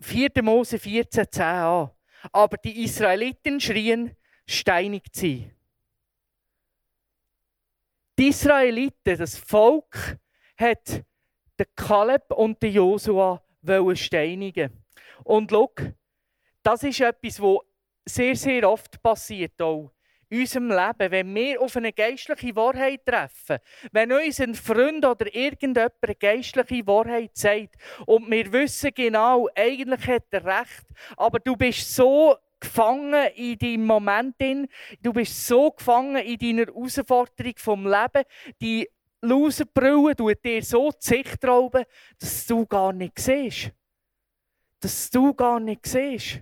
4. 0.00 0.30
Mose 0.42 0.78
14, 0.78 1.24
10a. 1.24 1.94
Aber 2.32 2.56
die 2.56 2.82
Israeliten 2.82 3.60
schrien, 3.60 4.16
steinigt 4.46 5.14
sie. 5.14 5.52
Die 8.18 8.28
Israeliten, 8.28 9.16
das 9.16 9.36
Volk, 9.36 10.18
hat 10.56 11.04
den 11.58 11.66
Kaleb 11.76 12.32
und 12.32 12.60
den 12.62 12.72
Josua 12.72 13.44
steinigen. 13.94 14.84
Und 15.22 15.50
schau, 15.50 15.72
das 16.62 16.82
ist 16.82 17.00
etwas, 17.00 17.40
was 17.40 17.58
sehr, 18.06 18.34
sehr 18.34 18.68
oft 18.68 19.00
passiert 19.02 19.60
auch 19.60 19.92
unserem 20.30 20.68
Leben, 20.68 21.10
wenn 21.10 21.34
wir 21.34 21.60
auf 21.60 21.76
eine 21.76 21.92
geistliche 21.92 22.54
Wahrheit 22.56 23.04
treffen, 23.04 23.58
wenn 23.92 24.12
uns 24.12 24.40
ein 24.40 24.54
Freund 24.54 25.04
oder 25.04 25.34
irgendjemand 25.34 25.92
eine 26.00 26.14
geistliche 26.14 26.86
Wahrheit 26.86 27.30
sagt 27.34 27.76
und 28.06 28.30
wir 28.30 28.52
wissen 28.52 28.90
genau, 28.94 29.48
eigentlich 29.54 30.06
hat 30.06 30.24
er 30.30 30.44
recht, 30.44 30.86
aber 31.16 31.38
du 31.38 31.56
bist 31.56 31.94
so 31.94 32.36
gefangen 32.60 33.28
in 33.36 33.58
deinem 33.58 33.86
Moment, 33.86 34.36
du 35.00 35.12
bist 35.12 35.46
so 35.46 35.70
gefangen 35.70 36.16
in 36.16 36.38
deiner 36.38 36.66
Herausforderung 36.66 37.54
vom 37.56 37.84
Leben, 37.86 38.24
die 38.60 38.88
Loserbrille 39.20 40.14
tut 40.14 40.44
dir 40.44 40.62
so 40.62 40.90
die 40.90 41.06
Sicht 41.06 41.44
rauben, 41.44 41.84
dass 42.18 42.46
du 42.46 42.66
gar 42.66 42.92
nicht 42.92 43.18
siehst. 43.18 43.72
Dass 44.80 45.10
du 45.10 45.34
gar 45.34 45.58
nicht 45.58 45.86
siehst. 45.86 46.40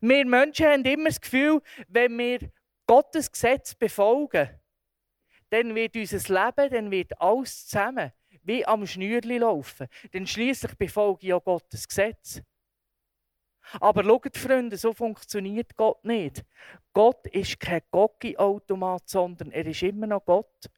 Wir 0.00 0.26
Menschen 0.26 0.66
haben 0.66 0.84
immer 0.84 1.08
das 1.08 1.20
Gefühl, 1.20 1.62
wenn 1.88 2.18
wir 2.18 2.40
Gottes 2.90 3.30
Gesetz 3.30 3.72
befolgen, 3.76 4.50
dann 5.50 5.76
wird 5.76 5.94
unser 5.94 6.16
Leben, 6.18 6.70
dann 6.72 6.90
wird 6.90 7.20
alles 7.20 7.68
zusammen 7.68 8.10
wie 8.42 8.66
am 8.66 8.84
Schnürli 8.84 9.38
laufen. 9.38 9.86
Denn 10.12 10.26
schließlich 10.26 10.74
befolge 10.76 11.20
ich 11.22 11.28
ja 11.28 11.38
Gottes 11.38 11.86
Gesetz. 11.86 12.42
Aber 13.74 14.02
schaut, 14.02 14.36
Freunde, 14.36 14.76
so 14.76 14.92
funktioniert 14.92 15.76
Gott 15.76 16.04
nicht. 16.04 16.44
Gott 16.92 17.24
ist 17.28 17.60
kein 17.60 17.82
Gocki-Automat, 17.92 19.08
sondern 19.08 19.52
er 19.52 19.66
ist 19.66 19.84
immer 19.84 20.08
noch 20.08 20.24
Gott. 20.24 20.68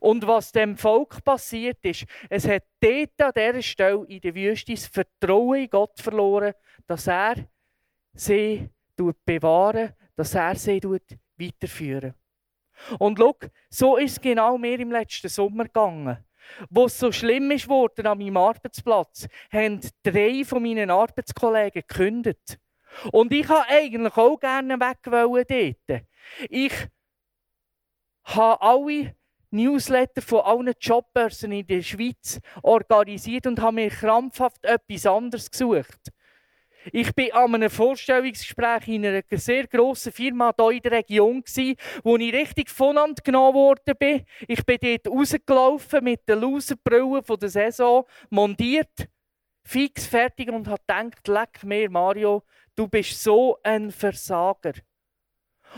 Und 0.00 0.26
was 0.26 0.52
dem 0.52 0.76
Volk 0.76 1.24
passiert 1.24 1.82
ist, 1.82 2.04
es 2.28 2.46
hat 2.46 2.64
dort 2.80 3.22
an 3.22 3.32
dieser 3.34 3.62
Stelle 3.62 4.04
in 4.06 4.20
der 4.20 4.34
Wüste 4.34 4.74
das 4.74 4.86
Vertrauen 4.86 5.62
in 5.62 5.70
Gott 5.70 5.98
verloren, 5.98 6.52
dass 6.86 7.06
er 7.06 7.36
sie 8.12 8.68
bewahren 9.24 9.94
dass 10.16 10.34
er 10.34 10.54
sie 10.56 10.80
weiterführen 11.36 12.14
Und 12.98 13.18
schau, 13.18 13.36
so 13.70 13.96
ist 13.96 14.12
es 14.12 14.20
genau 14.20 14.58
mir 14.58 14.78
im 14.80 14.92
letzten 14.92 15.28
Sommer 15.28 15.64
gegangen. 15.64 16.18
Wo 16.68 16.84
es 16.84 16.98
so 16.98 17.10
schlimm 17.10 17.50
ist 17.50 17.70
an 17.70 18.18
meinem 18.18 18.36
Arbeitsplatz, 18.36 19.26
haben 19.50 19.80
drei 20.02 20.44
von 20.44 20.62
meinen 20.62 20.90
Arbeitskollegen 20.90 21.82
gekündigt. 21.86 22.58
Und 23.12 23.32
ich 23.32 23.48
wollte 23.48 23.68
eigentlich 23.68 24.16
auch 24.16 24.38
gerne 24.38 24.78
weg 24.78 24.98
dort. 25.02 26.04
Ich 26.50 26.72
habe 28.24 28.60
alle 28.60 29.16
Newsletter 29.50 30.20
von 30.20 30.40
allen 30.40 30.74
Jobbörsen 30.80 31.52
in 31.52 31.66
der 31.66 31.82
Schweiz 31.82 32.40
organisiert 32.62 33.46
und 33.46 33.60
habe 33.60 33.76
mir 33.76 33.90
krampfhaft 33.90 34.64
etwas 34.64 35.06
anderes 35.06 35.50
gesucht. 35.50 36.13
Ich 36.92 37.08
war 37.16 37.44
an 37.44 37.54
einem 37.54 37.70
Vorstellungsgespräch 37.70 38.88
in 38.88 39.06
einer 39.06 39.22
sehr 39.30 39.66
grossen 39.66 40.12
Firma 40.12 40.52
hier 40.58 40.70
in 40.70 40.80
der 40.82 40.92
Region, 40.92 41.42
wo 42.02 42.16
ich 42.16 42.34
richtig 42.34 42.68
voneinander 42.68 43.22
genommen 43.22 43.54
worden 43.54 43.94
bin. 43.98 44.24
Ich 44.46 44.64
bin 44.64 44.78
dort 44.80 45.08
rausgelaufen 45.08 46.04
mit 46.04 46.28
den 46.28 46.40
Loserbrille 46.40 47.22
der 47.22 47.48
Saison, 47.48 48.04
montiert, 48.28 49.08
fix, 49.64 50.06
fertig 50.06 50.50
und 50.50 50.68
habe 50.68 50.82
gedacht, 50.86 51.26
leck 51.28 51.64
mir 51.64 51.90
Mario, 51.90 52.42
du 52.76 52.86
bist 52.86 53.22
so 53.22 53.58
ein 53.62 53.90
Versager. 53.90 54.74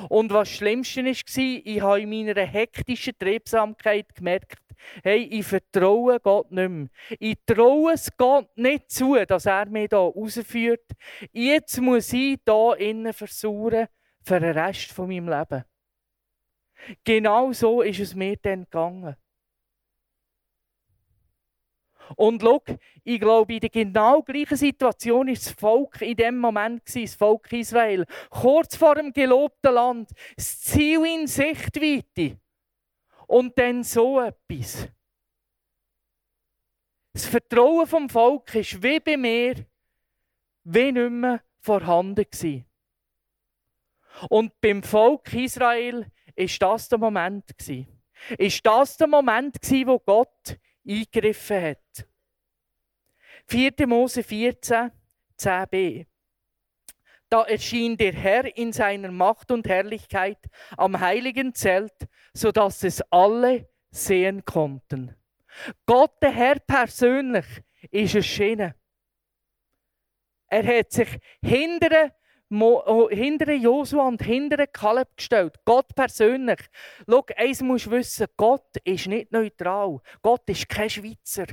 Und 0.09 0.33
was 0.33 0.49
das 0.49 0.59
Schlimmste 0.59 1.05
war, 1.05 1.61
ich 1.65 1.81
habe 1.81 2.01
in 2.01 2.11
meiner 2.11 2.43
hektischen 2.43 3.17
Triebsamkeit 3.19 4.15
gemerkt, 4.15 4.66
hey, 5.03 5.23
ich 5.23 5.47
vertraue 5.47 6.21
Gott 6.21 6.51
nicht 6.51 6.69
mehr. 6.69 6.89
Ich 7.19 7.37
traue 7.47 7.93
es 7.93 8.15
Gott 8.17 8.57
nicht 8.57 8.91
zu, 8.91 9.17
dass 9.27 9.47
er 9.47 9.67
mich 9.67 9.89
hier 9.91 9.99
rausführt. 9.99 10.91
Jetzt 11.33 11.81
muss 11.81 12.13
ich 12.13 12.39
hier 12.45 12.77
innen 12.79 13.13
versuchen 13.13 13.87
für 14.23 14.41
den 14.41 14.59
Rest 14.59 14.93
von 14.93 15.09
meinem 15.09 15.29
Leben. 15.29 15.65
Genau 17.05 17.53
so 17.53 17.83
ist 17.83 18.01
es 18.01 18.15
mir 18.15 18.37
dann 18.37 18.65
gegangen. 18.65 19.17
Und 22.15 22.43
schau, 22.43 22.63
ich 23.03 23.21
glaube, 23.21 23.55
in 23.55 23.61
der 23.61 23.71
genau 23.71 24.23
gleichen 24.23 24.57
Situation 24.57 25.29
ist 25.29 25.47
das 25.47 25.55
Volk 25.55 26.01
in 26.03 26.17
dem 26.17 26.39
Moment, 26.39 26.83
das 26.95 27.15
Volk 27.15 27.53
Israel, 27.53 28.05
kurz 28.31 28.77
vor 28.77 28.95
dem 28.95 29.13
gelobten 29.13 29.75
Land, 29.75 30.11
das 30.37 30.61
Ziel 30.61 31.05
in 31.05 31.27
Sichtweite. 31.27 32.39
Und 33.27 33.59
dann 33.59 33.83
so 33.83 34.21
etwas. 34.21 34.89
Das 37.13 37.27
Vertrauen 37.27 37.87
vom 37.87 38.09
Volk 38.09 38.55
ist 38.55 38.83
wie 38.83 39.01
bei 39.01 39.17
mir, 39.17 39.67
wie 40.65 40.93
nicht 40.93 41.11
mehr 41.11 41.43
vorhanden 41.61 42.25
gewesen. 42.31 42.67
Und 44.29 44.61
beim 44.61 44.83
Volk 44.83 45.33
Israel 45.33 46.11
ist 46.35 46.61
das 46.61 46.89
der 46.89 46.99
Moment 46.99 47.57
gewesen. 47.59 47.87
Ist 48.39 48.65
das 48.65 48.97
der 48.97 49.07
Moment 49.07 49.61
gewesen, 49.61 49.87
wo 49.87 49.99
Gott 49.99 50.59
eingegriffen 50.87 51.63
hat. 51.63 52.09
4. 53.47 53.87
Mose 53.87 54.23
14, 54.23 54.91
10b. 55.39 56.07
Da 57.29 57.43
erschien 57.43 57.97
der 57.97 58.13
Herr 58.13 58.57
in 58.57 58.73
seiner 58.73 59.11
Macht 59.11 59.51
und 59.51 59.67
Herrlichkeit 59.69 60.39
am 60.77 61.01
heiligen 61.01 61.55
Zelt, 61.55 62.07
sodass 62.33 62.85
es 62.85 63.03
alle 63.11 63.69
sehen 63.91 64.45
konnten. 64.45 65.17
Gott, 65.87 66.13
der 66.23 66.33
Herr 66.33 66.59
persönlich, 66.61 67.47
ist 67.91 68.15
erschienen. 68.15 68.75
Er 70.49 70.79
hat 70.79 70.93
sich 70.93 71.19
hinter 71.43 72.13
Oh, 72.49 73.09
hinter 73.11 73.53
Josua 73.53 74.07
und 74.07 74.23
hinter 74.23 74.69
Kaleb 74.69 75.17
gestellt. 75.17 75.57
Gott 75.65 75.93
persönlich. 75.97 76.61
Schau, 77.09 77.25
eins 77.37 77.61
musst 77.61 77.87
du 77.87 77.91
wissen, 77.91 78.29
Gott 78.37 78.77
ist 78.85 79.09
nicht 79.09 79.33
neutral. 79.33 79.99
Gott 80.23 80.49
ist 80.49 80.69
kein 80.69 80.89
Schweizer. 80.89 81.47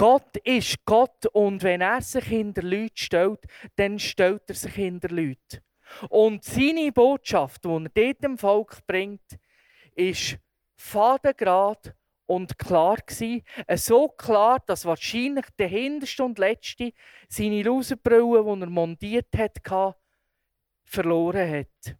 Gott 0.00 0.38
ist 0.44 0.82
Gott 0.86 1.26
und 1.26 1.62
wenn 1.62 1.82
er 1.82 2.00
sich 2.00 2.24
hinter 2.24 2.62
Leute 2.62 2.94
stellt, 2.94 3.40
dann 3.76 3.98
stellt 3.98 4.44
er 4.48 4.54
sich 4.54 4.72
hinter 4.72 5.10
Leute. 5.10 5.62
Und 6.08 6.42
seine 6.42 6.90
Botschaft, 6.90 7.66
die 7.66 7.68
er 7.68 7.80
dort 7.80 8.24
dem 8.24 8.38
Volk 8.38 8.78
bringt, 8.86 9.38
ist 9.94 10.38
fadengrad 10.74 11.94
und 12.24 12.58
klar 12.58 12.96
gewesen. 12.96 13.42
So 13.76 14.08
klar, 14.08 14.62
dass 14.64 14.86
wahrscheinlich 14.86 15.44
der 15.58 15.68
hinterste 15.68 16.24
und 16.24 16.38
letzte 16.38 16.94
seine 17.28 17.62
Lausenbrille, 17.62 18.42
die 18.42 18.62
er 18.62 18.70
montiert 18.70 19.36
hat, 19.36 19.94
verloren 20.82 21.58
hat. 21.58 21.96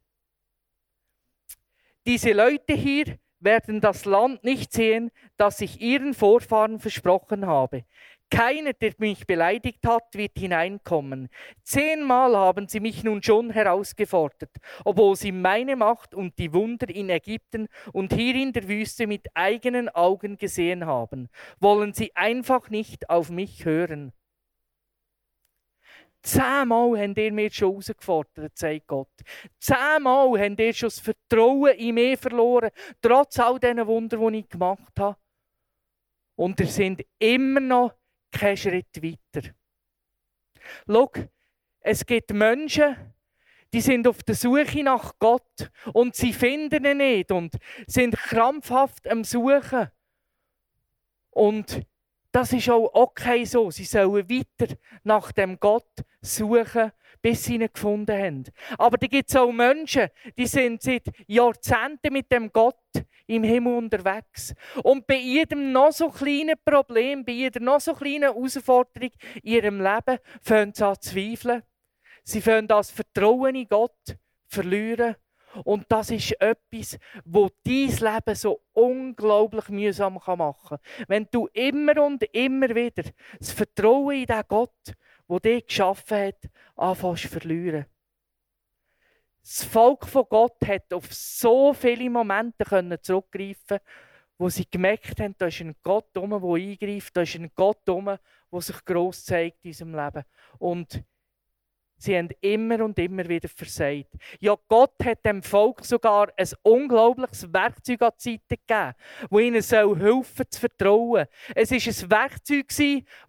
Diese 2.07 2.33
Leute 2.33 2.73
hier 2.73 3.20
werden 3.41 3.81
das 3.81 4.05
Land 4.05 4.45
nicht 4.45 4.73
sehen, 4.73 5.11
das 5.37 5.61
ich 5.61 5.81
ihren 5.81 6.15
Vorfahren 6.15 6.79
versprochen 6.79 7.47
habe. 7.47 7.85
Keiner, 8.31 8.73
der 8.75 8.93
mich 8.99 9.27
beleidigt 9.27 9.85
hat, 9.85 10.15
wird 10.15 10.39
hineinkommen. 10.39 11.29
Zehnmal 11.65 12.37
haben 12.37 12.69
sie 12.69 12.79
mich 12.79 13.03
nun 13.03 13.25
schon 13.25 13.51
herausgefordert, 13.51 14.53
obwohl 14.85 15.17
sie 15.17 15.33
meine 15.33 15.75
Macht 15.75 16.15
und 16.15 16.39
die 16.39 16.53
Wunder 16.53 16.89
in 16.89 17.11
Ägypten 17.11 17.67
und 17.93 18.13
hier 18.13 18.37
in 18.37 18.53
der 18.53 18.69
Wüste 18.69 19.09
mit 19.09 19.27
eigenen 19.35 19.89
Augen 19.89 20.37
gesehen 20.37 20.87
haben. 20.87 21.29
Wollen 21.59 21.93
sie 21.93 22.15
einfach 22.15 22.71
nicht 22.71 23.11
auf 23.11 23.31
mich 23.31 23.65
hören. 23.65 24.13
Zehnmal 26.23 26.99
haben 26.99 27.15
ihr 27.17 27.33
mir 27.33 27.51
schon 27.51 27.71
herausgefordert, 27.71 28.57
sagt 28.57 28.87
Gott. 28.87 29.13
Zehnmal 29.59 30.39
haben 30.39 30.57
ihr 30.59 30.75
schon 30.75 30.89
das 30.89 31.01
Vertrauen 31.01 31.75
in 31.77 31.95
mich 31.95 32.21
verloren, 32.21 32.71
trotz 33.01 33.39
all 33.39 33.59
diesen 33.59 33.87
Wunder, 33.87 34.19
die 34.31 34.39
ich 34.39 34.49
gemacht 34.49 34.93
habe. 34.99 35.17
Und 36.37 36.61
ihr 36.61 36.67
sind 36.67 37.05
immer 37.19 37.61
noch 37.61 37.95
keinen 38.31 38.57
Schritt 38.57 39.03
weiter. 39.03 39.51
Schau, 40.87 41.11
es 41.81 42.05
gibt 42.05 42.33
Menschen, 42.33 43.15
die 43.73 43.81
sind 43.81 44.07
auf 44.07 44.23
der 44.23 44.35
Suche 44.35 44.83
nach 44.83 45.15
Gott 45.19 45.71
und 45.93 46.15
sie 46.17 46.33
finden 46.33 46.85
ihn 46.85 46.99
nicht 46.99 47.31
und 47.31 47.57
sind 47.87 48.17
krampfhaft 48.17 49.09
am 49.09 49.25
Suchen. 49.25 49.91
Und 51.31 51.83
das 52.33 52.53
ist 52.53 52.69
auch 52.71 52.91
okay 52.93 53.45
so. 53.45 53.71
Sie 53.71 53.85
sollen 53.85 54.29
weiter 54.29 54.75
nach 55.03 55.33
dem 55.33 55.59
Gott 55.59 55.91
suchen, 56.21 56.93
bis 57.23 57.45
sie 57.45 57.57
ihn 57.57 57.69
gefunden 57.73 58.17
haben. 58.17 58.45
Aber 58.79 58.97
da 58.97 59.07
gibt 59.07 59.29
es 59.29 59.37
auch 59.37 59.53
Menschen, 59.53 60.09
die 60.37 60.47
sind 60.47 60.83
seit 60.83 61.05
Jahrzehnten 61.27 62.13
mit 62.13 62.31
dem 62.31 62.53
Gott 62.53 62.77
im 63.27 63.45
Himmel 63.45 63.77
unterwegs. 63.77 64.55
Und 64.83 65.07
bei 65.07 65.19
jedem 65.19 65.73
noch 65.73 65.93
so 65.93 66.09
kleinen 66.09 66.57
Problem, 66.65 67.25
bei 67.25 67.33
jeder 67.33 67.61
noch 67.61 67.81
so 67.81 67.95
kleinen 67.95 68.23
Herausforderung 68.23 69.11
in 69.43 69.53
ihrem 69.53 69.81
Leben, 69.81 70.19
fangen 70.43 70.75
sie 70.75 70.85
an 70.85 71.01
zu 71.01 71.11
zweifeln. 71.11 71.63
Sie 72.25 72.41
fangen 72.41 72.69
das 72.69 72.91
Vertrauen 72.91 73.55
in 73.55 73.69
Gott 73.69 74.17
verlieren. 74.47 75.17
Und 75.65 75.87
das 75.89 76.11
ist 76.11 76.33
etwas, 76.41 76.99
wo 77.25 77.49
dein 77.65 77.89
Leben 77.89 78.35
so 78.35 78.61
unglaublich 78.73 79.69
mühsam 79.69 80.15
machen 80.15 80.39
kann. 80.69 80.79
Wenn 81.09 81.29
du 81.31 81.49
immer 81.53 82.05
und 82.05 82.23
immer 82.35 82.75
wieder 82.75 83.05
das 83.39 83.53
Vertrauen 83.53 84.17
in 84.17 84.27
den 84.27 84.43
Gott, 84.49 84.95
der 85.29 85.41
dich 85.41 85.67
geschaffen 85.67 86.19
hat, 86.19 86.51
anfängst 86.77 87.23
zu 87.23 87.29
verlieren. 87.29 87.87
Das 89.43 89.65
Volk 89.65 90.07
von 90.07 90.27
Gott 90.29 90.57
hat 90.67 90.93
auf 90.93 91.13
so 91.13 91.73
viele 91.73 92.11
Momente 92.11 93.01
zurückgreifen 93.01 93.79
wo 94.41 94.49
sie 94.49 94.69
gemerkt 94.69 95.21
haben, 95.21 95.35
da 95.37 95.49
ist 95.49 95.61
ein 95.61 95.77
Gott 95.83 96.17
der 96.17 96.23
eingreift, 96.23 97.15
da 97.15 97.21
ist 97.21 97.35
ein 97.35 97.51
Gott 97.55 97.87
der 97.87 98.19
sich 98.63 98.85
gross 98.87 99.27
zeigt 99.27 99.63
in 99.63 99.69
unserem 99.69 99.95
Leben. 99.95 100.25
Und 100.59 101.05
Sie 102.01 102.17
haben 102.17 102.31
immer 102.41 102.83
und 102.83 102.99
immer 102.99 103.29
wieder 103.29 103.49
versagt. 103.51 104.09
Ja, 104.41 104.57
Gott 104.69 104.95
hat 105.05 105.23
dem 105.23 105.43
Volk 105.43 105.85
sogar 105.85 106.33
ein 106.35 106.49
unglaubliches 106.63 107.53
Werkzeug 107.53 108.01
an 108.01 108.13
die 108.19 108.31
Seite 108.31 108.57
gegeben, 108.67 108.95
das 109.31 109.41
ihnen 109.41 109.63
soll 109.63 109.99
helfen 109.99 110.47
zu 110.49 110.61
vertrauen. 110.61 111.27
Es 111.55 111.71
war 111.71 111.77
ein 111.77 112.11
Werkzeug, 112.11 112.69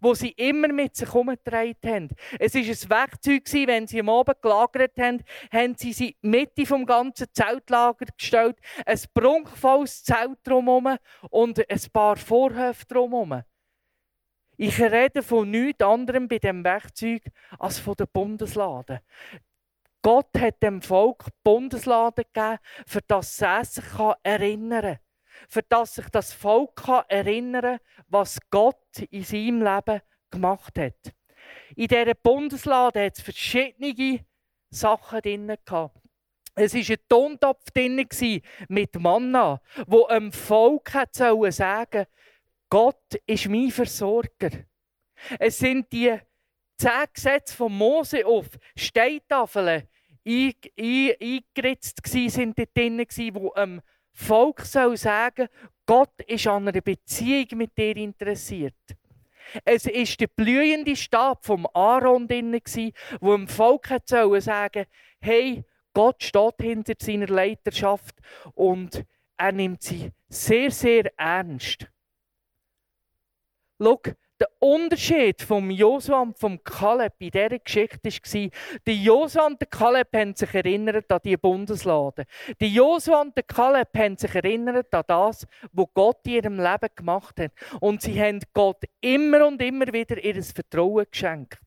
das 0.01 0.19
sie 0.19 0.29
immer 0.37 0.69
mit 0.69 0.95
sich 0.95 1.09
herumgetragen 1.09 1.75
haben. 1.85 2.09
Es 2.39 2.55
war 2.55 2.61
ein 2.61 2.89
Werkzeug, 2.89 3.67
wenn 3.67 3.87
sie 3.87 3.99
am 3.99 4.07
Abend 4.07 4.41
gelagert 4.41 4.97
haben, 4.97 5.21
haben 5.51 5.75
sie 5.75 5.91
sie 5.91 6.15
Mitte 6.21 6.63
des 6.63 6.85
ganzen 6.85 7.27
Zeltlager 7.33 8.05
gestellt, 8.17 8.55
ein 8.85 8.99
prunkvolles 9.13 10.01
Zelt 10.05 10.39
drumherum 10.45 10.95
und 11.29 11.59
ein 11.59 11.81
paar 11.91 12.15
Vorhöfe 12.15 12.85
drumherum. 12.85 13.43
Ich 14.63 14.80
rede 14.80 15.24
von 15.24 15.50
nichts 15.50 15.84
anderem 15.84 16.28
bei 16.28 16.38
dem 16.38 16.63
Werkzeug 16.63 17.24
als 17.58 17.80
von 17.80 17.95
der 17.95 18.06
Bundeslade. 18.06 19.02
Gott 20.04 20.30
hat 20.38 20.62
dem 20.62 20.84
Volk 20.84 21.26
Bundeslade 21.43 22.26
gegeben, 22.26 22.60
für 22.86 23.02
das 23.08 23.41
es 23.41 23.74
sich 23.74 23.84
erinnern 24.21 24.82
kann. 24.82 25.00
Für 25.50 25.63
das 25.63 25.95
sich 25.95 26.08
das 26.10 26.32
Volk 26.34 26.88
erinnern 27.08 27.80
kann, 27.80 28.04
was 28.08 28.38
Gott 28.52 29.00
in 29.10 29.24
seinem 29.24 29.63
Leben 29.63 30.02
gemacht 30.30 30.78
hat. 30.78 31.12
In 31.76 31.88
dieser 31.88 32.13
Bundeslade 32.13 33.04
hat 33.04 33.17
es 33.17 33.24
verschiedene 33.24 34.24
Sachen 34.69 35.21
drin. 35.21 35.58
Es 36.54 36.76
war 36.76 36.82
ein 36.82 37.02
Tontopf 37.10 37.71
drin 37.71 38.08
mit 38.67 39.00
Manna, 39.00 39.60
wo 39.88 40.06
einem 40.06 40.32
Volk 40.32 40.91
sagen 41.13 41.50
sollte, 41.50 42.08
Gott 42.71 43.15
ist 43.27 43.49
mein 43.49 43.69
Versorger. 43.69 44.49
Es 45.38 45.60
sind 45.60 45.91
die 45.91 46.17
zehn 46.77 47.05
Gesetze 47.13 47.53
von 47.53 47.77
Mose 47.77 48.25
auf 48.25 48.47
Steintafeln 48.77 49.84
eingeritzt 50.25 52.01
gsi, 52.01 52.29
sind 52.29 52.57
dort 52.57 52.69
drin 52.75 53.05
wo 53.34 53.51
einem 53.51 53.81
Volk 54.13 54.62
soll 54.62 54.95
sagen, 54.95 55.49
Gott 55.86 56.13
ist 56.27 56.47
an 56.47 56.69
einer 56.69 56.79
Beziehung 56.79 57.47
mit 57.55 57.77
dir 57.77 57.97
interessiert. 57.97 58.73
Es 59.65 59.86
ist 59.86 60.21
der 60.21 60.27
blühende 60.27 60.95
Stab 60.95 61.45
vom 61.45 61.67
Aaron 61.73 62.25
drin 62.25 62.57
wo 63.19 63.36
dem 63.36 63.49
Volk 63.49 63.89
soll 64.05 64.39
sagen, 64.39 64.86
hey, 65.19 65.65
Gott 65.93 66.23
steht 66.23 66.55
hinter 66.62 66.93
seiner 66.97 67.27
Leiterschaft 67.27 68.15
und 68.53 69.03
er 69.36 69.51
nimmt 69.51 69.81
sie 69.81 70.12
sehr, 70.29 70.71
sehr 70.71 71.12
ernst. 71.19 71.91
Schau, 73.82 74.00
der 74.39 74.50
Unterschied 74.60 75.41
vom 75.41 75.72
Josua 75.72 76.22
und 76.22 76.38
vom 76.38 76.63
Kaleb 76.63 77.13
in 77.20 77.32
dieser 77.32 77.58
Geschichte 77.58 78.10
war, 78.10 78.50
die 78.88 79.04
Josua 79.04 79.48
und 79.48 79.60
der 79.60 79.67
Kaleb 79.67 80.08
haben 80.15 80.36
sich 80.36 80.54
erinnert 80.54 81.12
an 81.12 81.20
die 81.24 81.38
Bundeslade. 81.38 82.26
Die 82.60 82.74
Josua 82.74 83.22
und 83.22 83.36
der 83.36 83.44
Kaleb 83.44 83.89
haben 83.96 84.17
sich 84.17 84.34
erinnert 84.36 84.94
an 84.94 85.04
das, 85.08 85.48
was 85.72 85.88
Gott 85.96 86.20
in 86.26 86.34
ihrem 86.34 86.60
Leben 86.60 86.89
gemacht 86.96 87.39
hat. 87.39 87.52
Und 87.80 88.02
sie 88.02 88.20
haben 88.22 88.39
Gott 88.54 88.84
immer 89.00 89.48
und 89.48 89.62
immer 89.62 89.88
wieder 89.91 90.24
ihr 90.24 90.44
Vertrauen 90.44 91.06
geschenkt. 91.10 91.62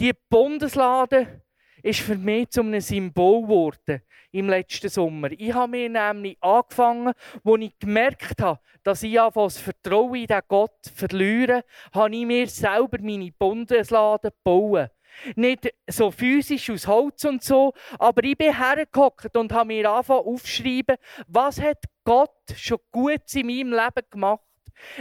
Die 0.00 0.12
Bundeslade 0.28 1.42
ist 1.82 2.00
für 2.00 2.16
mich 2.16 2.50
zu 2.50 2.60
einem 2.60 2.80
Symbol 2.80 3.42
geworden 3.42 4.02
im 4.32 4.48
letzten 4.48 4.88
Sommer. 4.88 5.30
Ich 5.32 5.52
habe 5.52 5.72
mir 5.72 5.88
nämlich 5.88 6.36
angefangen, 6.40 7.12
als 7.44 7.60
ich 7.60 7.78
gemerkt 7.78 8.40
habe, 8.40 8.60
dass 8.82 9.02
ich 9.02 9.14
das 9.14 9.58
Vertrauen 9.58 10.14
in 10.14 10.26
den 10.26 10.40
Gott 10.48 10.90
verliere, 10.94 11.64
habe 11.92 12.14
ich 12.14 12.26
mir 12.26 12.46
selber 12.46 12.98
meine 13.00 13.32
Bundeslade 13.32 14.30
gebaut. 14.30 14.90
Nicht 15.34 15.74
so 15.88 16.10
physisch 16.10 16.70
aus 16.70 16.86
Holz 16.86 17.24
und 17.24 17.42
so, 17.42 17.72
aber 17.98 18.22
ich 18.24 18.38
bin 18.38 18.56
hergehockt 18.56 19.36
und 19.36 19.52
habe 19.52 19.66
mir 19.66 19.90
angefangen 19.90 20.24
aufzuschreiben, 20.24 20.96
was 21.26 21.60
hat 21.60 21.82
Gott 22.04 22.30
schon 22.56 22.78
gut 22.90 23.34
in 23.34 23.46
meinem 23.46 23.72
Leben 23.72 24.06
gemacht. 24.08 24.40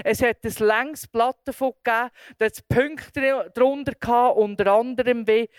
Es 0.04 0.22
hat 0.22 0.44
ein 0.44 0.68
längs 0.68 1.08
Blatt 1.08 1.38
davon 1.46 1.74
gegeben, 1.84 2.10
das 2.38 2.62
Punkte 2.64 3.52
darunter 3.54 3.94
hatte, 4.06 4.40
unter 4.40 4.74
anderem 4.74 5.26
wie 5.26 5.50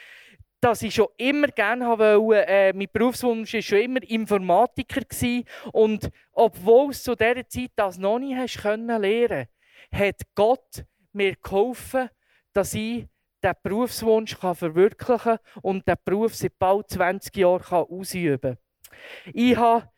dass 0.61 0.83
ich 0.83 0.95
schon 0.95 1.09
immer 1.17 1.49
gerne 1.49 1.87
wollte. 1.87 2.47
Äh, 2.47 2.73
mein 2.73 2.89
Berufswunsch 2.93 3.55
war 3.55 3.63
schon 3.63 3.79
immer 3.79 4.03
Informatiker. 4.03 5.01
Gewesen. 5.01 5.45
Und 5.73 6.11
obwohl 6.33 6.91
es 6.91 7.03
zu 7.03 7.15
dieser 7.15 7.49
Zeit 7.49 7.71
das 7.77 7.99
noch 7.99 8.19
nicht 8.19 8.37
hast 8.37 8.63
können 8.63 9.01
lernen 9.01 9.47
hat 9.93 10.23
Gott 10.35 10.85
mir 11.13 11.35
geholfen, 11.37 12.11
dass 12.53 12.75
ich 12.75 13.07
diesen 13.43 13.57
Berufswunsch 13.63 14.39
kann 14.39 14.55
verwirklichen 14.55 15.19
kann 15.19 15.39
und 15.63 15.87
diesen 15.87 15.99
Beruf 16.05 16.35
seit 16.35 16.59
bald 16.59 16.89
20 16.91 17.37
Jahren 17.37 17.87
ausüben 17.89 18.57
kann. 18.57 19.33
Ich 19.33 19.57
habe, 19.57 19.89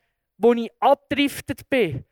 als 0.41 0.57
ich 0.57 0.71
abgedriftet 0.79 1.69
bin, 1.69 2.05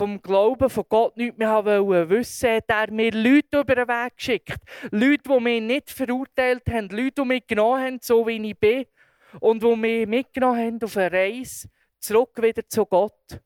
vom 0.00 0.22
Glauben 0.22 0.70
von 0.70 0.84
Gott 0.88 1.18
nichts 1.18 1.36
mehr 1.36 1.62
wollen 1.62 2.08
wissen, 2.08 2.48
hat 2.48 2.64
er 2.68 2.90
mir 2.90 3.12
Leute 3.12 3.60
über 3.60 3.74
den 3.74 3.86
Weg 3.86 4.16
geschickt. 4.16 4.56
Leute, 4.90 5.24
die 5.28 5.40
mich 5.40 5.62
nicht 5.62 5.90
verurteilt 5.90 6.62
haben, 6.70 6.88
Leute, 6.88 7.20
die 7.20 7.24
mich 7.26 7.46
genommen 7.46 7.84
haben, 7.84 7.98
so 8.00 8.26
wie 8.26 8.48
ich 8.48 8.58
bin, 8.58 8.86
und 9.40 9.62
die 9.62 9.76
mich 9.76 10.06
mitgenommen 10.06 10.58
haben 10.58 10.82
auf 10.82 10.96
eine 10.96 11.12
Reise 11.12 11.68
zurück 11.98 12.30
wieder 12.40 12.66
zu 12.66 12.86
Gott. 12.86 13.42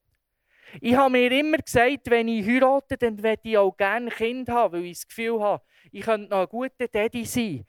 Ich 0.81 0.95
habe 0.95 1.11
mir 1.11 1.33
immer 1.33 1.59
gesagt, 1.59 2.09
wenn 2.09 2.29
ich 2.29 2.47
heirate, 2.47 2.99
dann 2.99 3.21
werde 3.21 3.43
ich 3.43 3.59
auch 3.59 3.77
gerne 3.77 4.07
ein 4.07 4.17
Kind 4.17 4.49
haben, 4.49 4.75
weil 4.75 4.85
ich 4.85 4.99
das 4.99 5.09
Gefühl 5.09 5.41
habe, 5.41 5.63
ich 5.91 6.03
könnte 6.03 6.31
noch 6.31 6.43
ein 6.43 6.49
guter 6.49 6.87
Daddy 6.87 7.25
sein. 7.25 7.65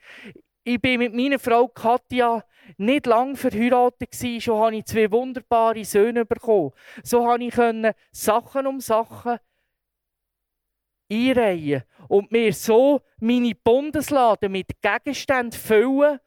Ich 0.66 0.80
bin 0.80 0.98
mit 0.98 1.14
meiner 1.14 1.38
Frau 1.38 1.68
Katja 1.68 2.44
nicht 2.76 3.06
lange 3.06 3.36
verheiratet 3.36 4.10
gewesen, 4.10 4.40
schon 4.40 4.58
habe 4.58 4.76
ich 4.76 4.84
zwei 4.84 5.08
wunderbare 5.12 5.84
Söhne 5.84 6.24
bekommen. 6.24 6.72
So 7.04 7.24
konnte 7.24 7.46
ich 7.46 7.94
Sachen 8.10 8.66
um 8.66 8.80
Sachen 8.80 9.38
einreihen 11.08 11.84
und 12.08 12.32
mir 12.32 12.52
so 12.52 13.00
meine 13.20 13.54
Bundeslade 13.54 14.48
mit 14.48 14.82
Gegenständen 14.82 15.52
füllen, 15.52 16.18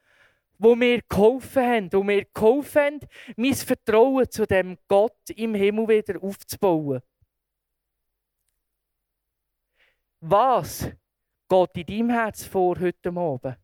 wo 0.58 0.74
mir 0.74 1.02
geholfen 1.06 1.62
haben, 1.62 1.92
wo 1.92 2.02
mir 2.02 2.24
geholfen 2.24 2.82
haben, 2.82 3.00
mein 3.36 3.54
Vertrauen 3.54 4.30
zu 4.30 4.46
dem 4.46 4.78
Gott 4.88 5.28
im 5.36 5.54
Himmel 5.54 5.86
wieder 5.88 6.22
aufzubauen. 6.22 7.02
Was 10.20 10.90
geht 11.46 11.76
in 11.76 11.86
deinem 11.86 12.10
Herz 12.10 12.44
vor 12.46 12.80
heute 12.80 13.10
Abend? 13.10 13.58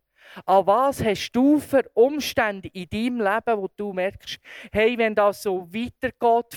An 0.44 0.66
was 0.66 1.02
hast 1.02 1.32
du 1.32 1.58
für 1.58 1.88
Umstände 1.94 2.68
in 2.68 2.88
deinem 2.88 3.20
Leben, 3.20 3.58
wo 3.58 3.68
du 3.76 3.92
merkst, 3.92 4.38
hey, 4.72 4.96
wenn 4.98 5.14
das 5.14 5.42
so 5.42 5.66
weitergeht, 5.72 6.54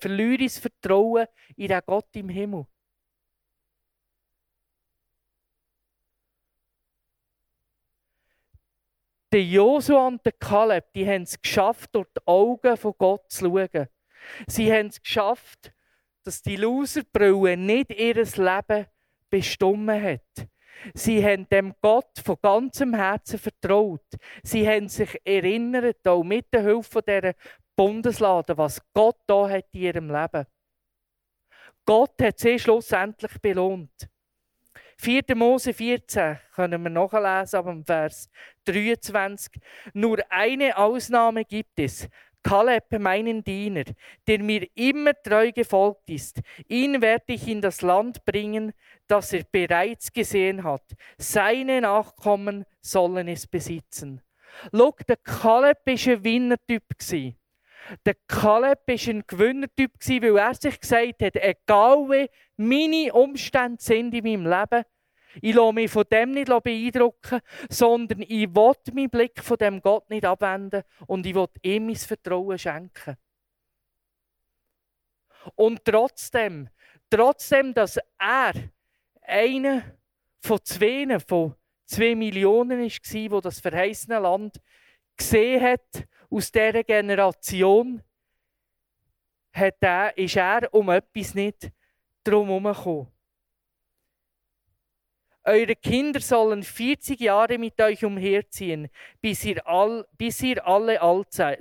verliere 0.00 0.42
ich 0.42 0.54
das 0.54 0.58
Vertrauen 0.58 1.26
in 1.56 1.68
den 1.68 1.80
Gott 1.86 2.08
im 2.14 2.28
Himmel? 2.28 2.66
Der 9.32 9.42
Josua 9.42 10.06
und 10.06 10.24
der 10.24 10.30
Kaleb, 10.30 10.92
die 10.94 11.04
haben 11.04 11.22
es 11.22 11.40
geschafft, 11.40 11.92
durch 11.92 12.06
die 12.16 12.20
Augen 12.24 12.76
von 12.76 12.94
Gott 12.96 13.28
zu 13.32 13.46
schauen. 13.46 13.88
Sie 14.46 14.72
haben 14.72 14.86
es 14.86 15.02
geschafft, 15.02 15.74
dass 16.22 16.40
die 16.40 16.54
Loserbrille 16.54 17.56
nicht 17.56 17.90
ihr 17.90 18.14
Leben 18.14 18.86
bestimmt 19.30 19.90
hat. 19.90 20.48
Sie 20.94 21.24
haben 21.24 21.48
dem 21.48 21.74
Gott 21.80 22.20
von 22.24 22.36
ganzem 22.42 22.94
Herzen 22.94 23.38
vertraut. 23.38 24.06
Sie 24.42 24.68
haben 24.68 24.88
sich 24.88 25.20
erinnert, 25.24 26.06
auch 26.06 26.22
mit 26.22 26.52
der 26.52 26.62
Hilfe 26.62 27.02
dieser 27.02 27.34
Bundeslade, 27.76 28.56
was 28.56 28.80
Gott 28.92 29.16
da 29.26 29.48
hat 29.48 29.66
in 29.72 29.80
ihrem 29.80 30.10
Leben. 30.10 30.46
Gott 31.86 32.14
hat 32.22 32.38
sie 32.38 32.58
schlussendlich 32.58 33.40
belohnt. 33.40 34.08
4. 34.98 35.22
Mose 35.34 35.74
14 35.74 36.38
können 36.54 36.82
wir 36.82 36.90
nachlesen, 36.90 37.58
aber 37.58 37.72
im 37.72 37.84
Vers 37.84 38.30
23. 38.64 39.60
Nur 39.92 40.18
eine 40.30 40.76
Ausnahme 40.76 41.44
gibt 41.44 41.78
es. 41.78 42.08
Kaleb, 42.42 42.98
meinen 42.98 43.42
Diener, 43.42 43.84
der 44.26 44.38
mir 44.38 44.68
immer 44.74 45.14
treu 45.14 45.50
gefolgt 45.50 46.10
ist. 46.10 46.40
Ihn 46.68 47.00
werde 47.00 47.32
ich 47.32 47.48
in 47.48 47.62
das 47.62 47.80
Land 47.80 48.24
bringen, 48.26 48.72
das 49.06 49.32
er 49.32 49.44
bereits 49.50 50.12
gesehen 50.12 50.64
hat. 50.64 50.84
Seine 51.18 51.80
Nachkommen 51.80 52.64
sollen 52.80 53.28
es 53.28 53.46
besitzen. 53.46 54.22
Schau, 54.72 54.94
der 55.08 55.16
Kaleb 55.16 55.78
war 55.84 56.12
ein 56.12 56.24
Winnertyp. 56.24 56.82
Der 58.06 58.14
Kaleb 58.28 58.80
war 58.86 59.08
ein 59.12 59.24
Gewinnertyp, 59.26 59.92
weil 60.00 60.38
er 60.38 60.54
sich 60.54 60.80
gesagt 60.80 61.22
hat, 61.22 61.36
egal 61.36 62.08
wie 62.08 62.30
meine 62.56 63.12
Umstände 63.12 63.82
sind 63.82 64.14
in 64.14 64.24
meinem 64.24 64.46
Leben, 64.46 64.84
ich 65.42 65.54
lasse 65.54 65.72
mich 65.72 65.90
von 65.90 66.04
dem 66.10 66.30
nicht 66.30 66.46
beeindrucken, 66.46 67.40
sondern 67.68 68.22
ich 68.22 68.54
will 68.54 68.74
meinen 68.92 69.10
Blick 69.10 69.42
von 69.42 69.56
dem 69.56 69.80
Gott 69.80 70.08
nicht 70.08 70.24
abwenden 70.24 70.84
und 71.06 71.26
ich 71.26 71.34
will 71.34 71.48
ihm 71.62 71.86
mein 71.86 71.96
Vertrauen 71.96 72.58
schenken. 72.58 73.16
Und 75.56 75.84
trotzdem, 75.84 76.68
trotzdem, 77.10 77.74
dass 77.74 77.98
er 78.18 78.52
einer 79.24 79.82
von 80.40 80.58
zwei, 80.64 81.18
von 81.18 81.54
zwei 81.86 82.14
Millionen 82.14 82.80
war, 82.80 83.30
wo 83.30 83.40
das 83.40 83.60
verheißene 83.60 84.18
Land 84.18 84.60
gesehen 85.16 85.62
hat, 85.62 86.06
aus 86.30 86.50
dieser 86.50 86.82
Generation, 86.82 88.02
hat 89.52 89.76
er, 89.80 90.16
ist 90.18 90.36
er 90.36 90.72
um 90.74 90.88
etwas 90.90 91.34
nicht 91.34 91.70
drum 92.24 92.48
herumgekommen. 92.48 93.14
Eure 95.46 95.76
Kinder 95.76 96.20
sollen 96.20 96.62
40 96.62 97.20
Jahre 97.20 97.58
mit 97.58 97.78
euch 97.78 98.02
umherziehen, 98.02 98.88
bis 99.20 99.44
ihr, 99.44 99.66
all, 99.66 100.06
bis 100.16 100.42
ihr 100.42 100.66
alle 100.66 100.98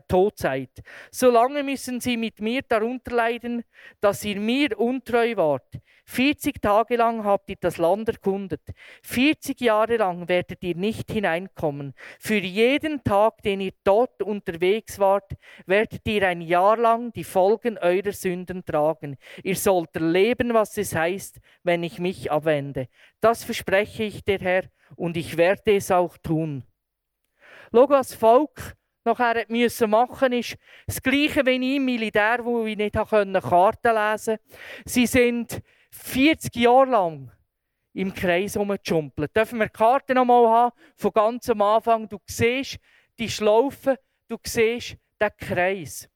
tot 0.07 0.37
seid. 0.37 0.69
Solange 1.11 1.63
müssen 1.63 1.99
sie 1.99 2.15
mit 2.15 2.39
mir 2.39 2.61
darunter 2.61 3.11
leiden, 3.11 3.65
dass 3.99 4.23
ihr 4.23 4.39
mir 4.39 4.79
untreu 4.79 5.35
wart. 5.35 5.67
40 6.05 6.61
Tage 6.61 6.97
lang 6.97 7.23
habt 7.23 7.49
ihr 7.49 7.55
das 7.59 7.77
Land 7.77 8.09
erkundet. 8.09 8.61
40 9.03 9.59
Jahre 9.61 9.97
lang 9.97 10.27
werdet 10.27 10.63
ihr 10.63 10.75
nicht 10.75 11.11
hineinkommen. 11.11 11.93
Für 12.19 12.37
jeden 12.37 13.03
Tag, 13.03 13.41
den 13.41 13.61
ihr 13.61 13.73
dort 13.83 14.21
unterwegs 14.21 14.99
wart, 14.99 15.31
werdet 15.65 16.07
ihr 16.07 16.27
ein 16.27 16.41
Jahr 16.41 16.77
lang 16.77 17.13
die 17.13 17.23
Folgen 17.23 17.77
eurer 17.77 18.11
Sünden 18.11 18.65
tragen. 18.65 19.17
Ihr 19.43 19.55
sollt 19.55 19.95
erleben, 19.95 20.53
was 20.53 20.77
es 20.77 20.93
heißt, 20.93 21.39
wenn 21.63 21.83
ich 21.83 21.99
mich 21.99 22.31
abwende. 22.31 22.87
Das 23.21 23.43
verspreche 23.43 24.03
ich 24.03 24.23
der 24.23 24.39
Herr 24.39 24.63
und 24.95 25.17
ich 25.17 25.37
werde 25.37 25.75
es 25.75 25.89
auch 25.89 26.17
tun. 26.17 26.63
Schau, 27.71 27.89
was 27.89 28.13
Volk 28.13 28.75
nachher 29.05 29.45
müssen 29.47 29.89
machen 29.89 30.33
ist 30.33 30.55
das 30.85 31.01
Gleiche 31.01 31.45
wie 31.45 31.55
ich 31.55 31.75
im 31.77 31.85
Militär, 31.85 32.39
wo 32.43 32.65
ich 32.65 32.77
nicht 32.77 32.93
Karten 32.93 33.33
lesen 33.33 33.41
konnte. 33.41 34.39
Sie 34.85 35.05
sind 35.05 35.61
40 35.93 36.55
Jahre 36.55 36.89
lang 36.89 37.31
im 37.93 38.13
Kreis 38.13 38.57
rumjumpelt. 38.57 39.35
Dürfen 39.35 39.59
wir 39.59 39.67
die 39.67 39.73
Karte 39.73 40.15
noch 40.15 40.25
mal 40.25 40.47
haben, 40.49 40.75
von 40.95 41.11
ganz 41.11 41.49
am 41.49 41.61
Anfang. 41.61 42.09
Du 42.09 42.17
siehst 42.25 42.79
die 43.19 43.29
Schlaufe, 43.29 43.99
du 44.27 44.37
siehst 44.43 44.97
den 45.21 45.29
Kreis. 45.37 46.09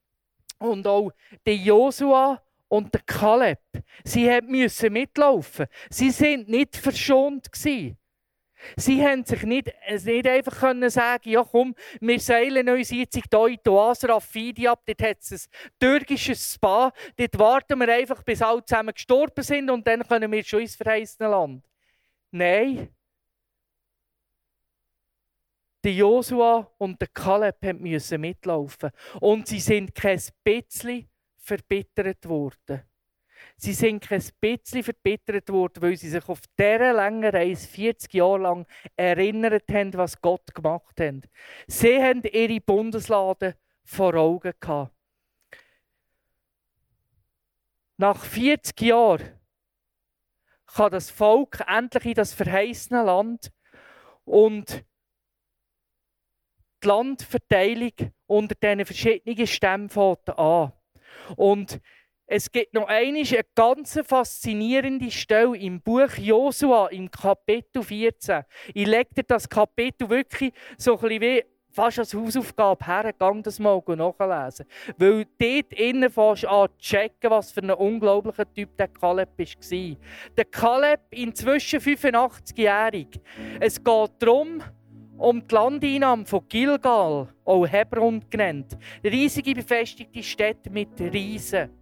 Und 0.58 0.86
auch 0.86 1.12
der 1.46 1.54
Josua 1.54 2.42
und 2.66 2.92
der 2.92 3.02
Kaleb, 3.02 3.60
sie 4.04 4.28
müssen 4.42 4.92
mitlaufen. 4.92 5.66
Sie 5.88 6.10
sind 6.10 6.48
nicht 6.48 6.76
verschont 6.76 7.50
gewesen. 7.52 7.96
Sie 8.76 9.04
haben 9.04 9.24
sich 9.24 9.42
nicht, 9.42 9.72
nicht 10.04 10.26
einfach 10.26 10.60
können 10.60 10.90
sagen, 10.90 11.30
ja 11.30 11.44
komm, 11.44 11.74
wir 12.00 12.20
seilen 12.20 12.68
uns 12.68 12.90
jetzt 12.90 13.14
hier 13.14 13.46
in 13.46 13.70
Oase 13.70 14.08
Rafidi 14.08 14.68
ab, 14.68 14.82
dort 14.86 15.02
hat 15.02 15.18
es 15.20 15.32
ein 15.32 15.70
türkisches 15.78 16.54
Spa, 16.54 16.92
dort 17.16 17.38
warten 17.38 17.78
wir 17.78 17.92
einfach, 17.92 18.22
bis 18.22 18.42
alle 18.42 18.64
zusammen 18.64 18.94
gestorben 18.94 19.42
sind 19.42 19.70
und 19.70 19.86
dann 19.86 20.06
können 20.06 20.30
wir 20.30 20.44
schon 20.44 20.60
ins 20.60 20.76
verheißene 20.76 21.28
Land. 21.28 21.64
Nein. 22.30 22.88
Die 25.84 25.96
Josua 25.96 26.70
und 26.78 27.00
der 27.00 27.08
Kaleb 27.08 27.62
müssen 27.80 28.20
mitlaufen 28.20 28.90
und 29.20 29.46
sie 29.46 29.60
sind 29.60 29.94
kein 29.94 30.20
bisschen 30.42 31.08
verbittert 31.36 32.28
worden. 32.28 32.87
Sie 33.60 33.72
sind 33.72 34.04
kein 34.04 34.22
bisschen 34.40 34.84
verbittert 34.84 35.48
worden, 35.50 35.82
weil 35.82 35.96
sie 35.96 36.08
sich 36.08 36.28
auf 36.28 36.40
dieser 36.56 36.92
langen 36.92 37.28
Reise, 37.28 37.66
40 37.66 38.14
Jahre 38.14 38.38
lang, 38.38 38.66
erinnert 38.96 39.64
haben, 39.72 39.92
was 39.94 40.20
Gott 40.20 40.54
gemacht 40.54 41.00
hat. 41.00 41.28
Sie 41.66 42.00
haben 42.00 42.22
ihre 42.22 42.60
Bundeslade 42.60 43.56
vor 43.84 44.14
Augen 44.14 44.52
gehabt. 44.60 44.94
Nach 47.96 48.24
40 48.24 48.80
Jahren 48.80 49.40
kann 50.66 50.92
das 50.92 51.10
Volk 51.10 51.64
endlich 51.66 52.04
in 52.04 52.14
das 52.14 52.34
verheißene 52.34 53.02
Land 53.02 53.50
und 54.24 54.84
die 56.84 56.86
Landverteilung 56.86 58.12
unter 58.26 58.54
diesen 58.54 58.86
verschiedenen 58.86 59.46
Stämmen 59.48 59.90
an. 59.90 60.72
Und 61.36 61.80
es 62.30 62.52
gibt 62.52 62.74
noch 62.74 62.86
eine, 62.88 63.22
ganz 63.54 63.98
faszinierende 64.04 65.10
Stelle 65.10 65.56
im 65.56 65.80
Buch 65.80 66.14
Josua 66.18 66.88
im 66.88 67.10
Kapitel 67.10 67.82
14. 67.82 68.42
Ich 68.74 68.86
lege 68.86 69.08
dir 69.16 69.22
das 69.22 69.48
Kapitel 69.48 70.10
wirklich 70.10 70.52
so 70.76 70.96
ein 70.96 71.00
bisschen 71.00 71.22
wie 71.22 71.44
fast 71.70 71.98
als 71.98 72.12
Hausaufgabe 72.12 72.84
her, 72.84 73.14
gang 73.14 73.42
das 73.42 73.58
mal 73.58 73.82
nachlesen. 73.86 74.66
Weil 74.98 75.24
dort 75.38 75.72
innen 75.72 76.10
fast 76.10 76.44
an 76.44 76.68
checken, 76.78 77.30
was 77.30 77.50
für 77.50 77.62
ein 77.62 77.70
unglaublicher 77.70 78.52
Typ 78.52 78.76
der 78.76 78.88
Kaleb 78.88 79.30
war. 79.38 79.96
Der 80.36 80.44
Kaleb 80.44 81.00
inzwischen 81.10 81.80
85-jährig. 81.80 83.20
Es 83.58 83.82
geht 83.82 84.10
darum, 84.18 84.62
um 85.16 85.48
die 85.48 85.54
Landeinnahme 85.54 86.26
von 86.26 86.46
Gilgal, 86.46 87.28
auch 87.44 87.66
Hebron 87.66 88.22
genannt. 88.28 88.76
Riesige 89.02 89.54
befestigte 89.54 90.22
Städte 90.22 90.68
mit 90.68 90.90
Riesen 91.00 91.77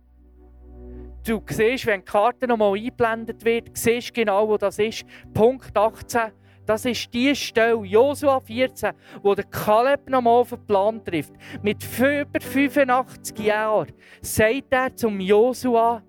du 1.28 1.42
siehst, 1.48 1.86
wenn 1.86 2.00
die 2.00 2.04
Karte 2.04 2.46
nochmal 2.46 2.74
eingeblendet 2.74 3.44
wird, 3.44 3.76
siehst 3.76 4.14
genau, 4.14 4.48
wo 4.48 4.56
das 4.56 4.78
ist. 4.78 5.04
Punkt 5.34 5.76
18, 5.76 6.32
das 6.64 6.84
ist 6.84 7.12
die 7.14 7.34
Stelle, 7.34 7.84
Josua 7.84 8.40
14, 8.40 8.92
wo 9.22 9.34
der 9.34 9.44
Kaleb 9.44 10.08
nochmal 10.08 10.40
auf 10.40 10.50
den 10.50 10.66
Plan 10.66 11.04
trifft. 11.04 11.32
Mit 11.62 11.84
über 11.98 12.40
85 12.40 13.38
Jahren 13.38 13.92
sagt 14.20 14.66
er 14.70 14.94
zum 14.94 15.20
Josua, 15.20 16.02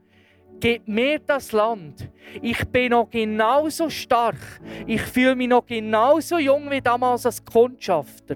gib 0.60 0.88
mir 0.88 1.20
das 1.20 1.52
Land. 1.52 2.10
Ich 2.42 2.66
bin 2.70 2.92
noch 2.92 3.10
genauso 3.10 3.90
stark. 3.90 4.62
Ich 4.86 5.02
fühle 5.02 5.36
mich 5.36 5.48
noch 5.48 5.66
genauso 5.66 6.38
jung 6.40 6.70
wie 6.72 6.82
damals 6.82 7.26
als 7.26 7.44
Kundschafter. 7.44 8.36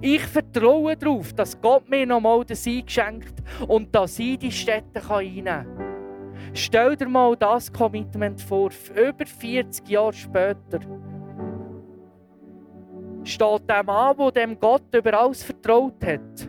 Ich 0.00 0.22
vertraue 0.22 0.96
darauf, 0.96 1.32
dass 1.32 1.60
Gott 1.60 1.88
mir 1.88 2.06
noch 2.06 2.20
mal 2.20 2.44
den 2.44 2.56
Sieg 2.56 2.90
schenkt 2.90 3.34
und 3.66 3.94
dass 3.94 4.18
ich 4.18 4.38
die 4.38 4.52
Städte 4.52 5.02
einnehmen 5.08 5.44
kann. 5.44 5.90
Stell 6.52 6.96
dir 6.96 7.08
mal 7.08 7.36
das 7.36 7.72
Commitment 7.72 8.40
vor, 8.40 8.70
über 8.94 9.26
40 9.26 9.88
Jahre 9.88 10.12
später. 10.12 10.80
Steht 13.24 13.68
der 13.68 13.82
Mann, 13.84 14.16
der 14.16 14.30
dem 14.32 14.58
Gott 14.58 14.94
über 14.94 15.20
alles 15.20 15.42
vertraut 15.42 16.04
hat, 16.04 16.48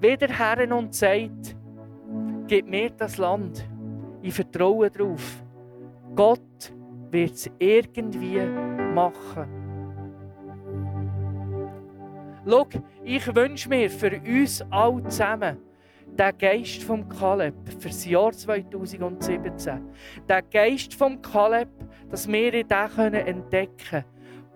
wieder 0.00 0.28
her 0.28 0.76
und 0.76 0.94
sagt, 0.94 1.56
gib 2.46 2.68
mir 2.68 2.90
das 2.90 3.18
Land. 3.18 3.68
Ich 4.22 4.34
vertraue 4.34 4.90
darauf. 4.90 5.44
Gott 6.14 6.72
wird 7.10 7.32
es 7.32 7.50
irgendwie 7.58 8.40
machen. 8.94 9.65
Schau, 12.48 12.66
ich 13.02 13.34
wünsche 13.34 13.68
mir 13.68 13.90
für 13.90 14.20
uns 14.20 14.62
alle 14.70 15.02
zusammen 15.04 15.56
den 16.06 16.38
Geist 16.38 16.82
vom 16.84 17.08
Kaleb 17.08 17.54
für 17.80 17.88
das 17.88 18.06
Jahr 18.06 18.30
2017. 18.30 19.80
Den 20.28 20.42
Geist 20.52 20.94
vom 20.94 21.20
Kaleb, 21.20 21.68
dass 22.08 22.28
wir 22.28 22.54
ihn 22.54 22.70
entdecken 22.70 23.76
können, 23.90 24.04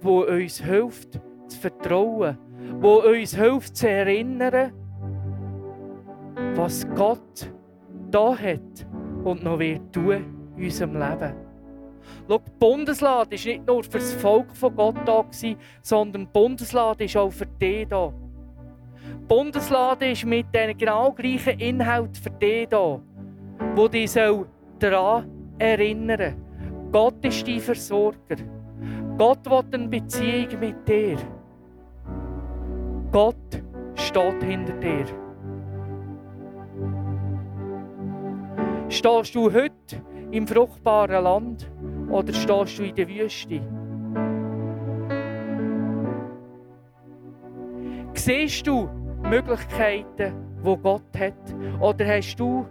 der 0.04 0.28
uns 0.28 0.62
hilft 0.62 1.20
zu 1.48 1.58
vertrauen, 1.58 2.38
der 2.80 3.04
uns 3.10 3.34
hilft 3.34 3.76
zu 3.76 3.88
erinnern, 3.88 4.72
was 6.54 6.88
Gott 6.94 7.52
da 8.10 8.36
hat 8.38 8.86
und 9.24 9.42
noch 9.42 9.58
wird 9.58 9.92
tun 9.92 10.52
in 10.56 10.64
unserem 10.64 10.92
Leben. 10.92 11.49
Schau, 12.28 12.38
die 12.38 12.50
Bundeslade 12.58 13.30
war 13.30 13.46
nicht 13.46 13.66
nur 13.66 13.84
für 13.84 13.98
das 13.98 14.12
Volk 14.14 14.54
von 14.54 14.74
Gott 14.74 14.96
da, 15.04 15.24
sondern 15.82 16.22
die 16.22 16.28
Bundeslade 16.32 17.04
ist 17.04 17.16
auch 17.16 17.30
für 17.30 17.46
dich 17.46 17.88
da. 17.88 18.12
Die 18.12 19.26
Bundeslade 19.26 20.10
ist 20.10 20.24
mit 20.24 20.46
den 20.54 20.76
genau 20.76 21.12
gleichen 21.12 21.58
Inhalt 21.58 22.16
für 22.16 22.30
dich 22.30 22.68
da, 22.68 23.00
wo 23.74 23.88
dich 23.88 24.12
daran 24.78 25.26
erinnern 25.58 26.36
Gott 26.92 27.24
ist 27.24 27.46
dein 27.46 27.60
Versorger. 27.60 28.36
Gott 29.16 29.48
will 29.48 29.64
eine 29.72 29.88
Beziehung 29.88 30.58
mit 30.58 30.88
dir. 30.88 31.18
Gott 33.12 33.62
steht 33.94 34.42
hinter 34.42 34.72
dir. 34.74 35.04
Stehst 38.88 39.34
du 39.34 39.52
heute 39.52 40.02
im 40.30 40.46
fruchtbaren 40.46 41.24
Land 41.24 41.70
oder 42.10 42.32
stehst 42.32 42.78
du 42.78 42.84
in 42.84 42.94
der 42.94 43.08
Wüste? 43.08 43.60
Siehst 48.14 48.66
du 48.66 48.88
Möglichkeiten, 49.22 50.34
die 50.64 50.76
Gott 50.82 51.18
hat? 51.18 51.54
Oder 51.80 52.06
hast 52.06 52.36
du 52.36 52.66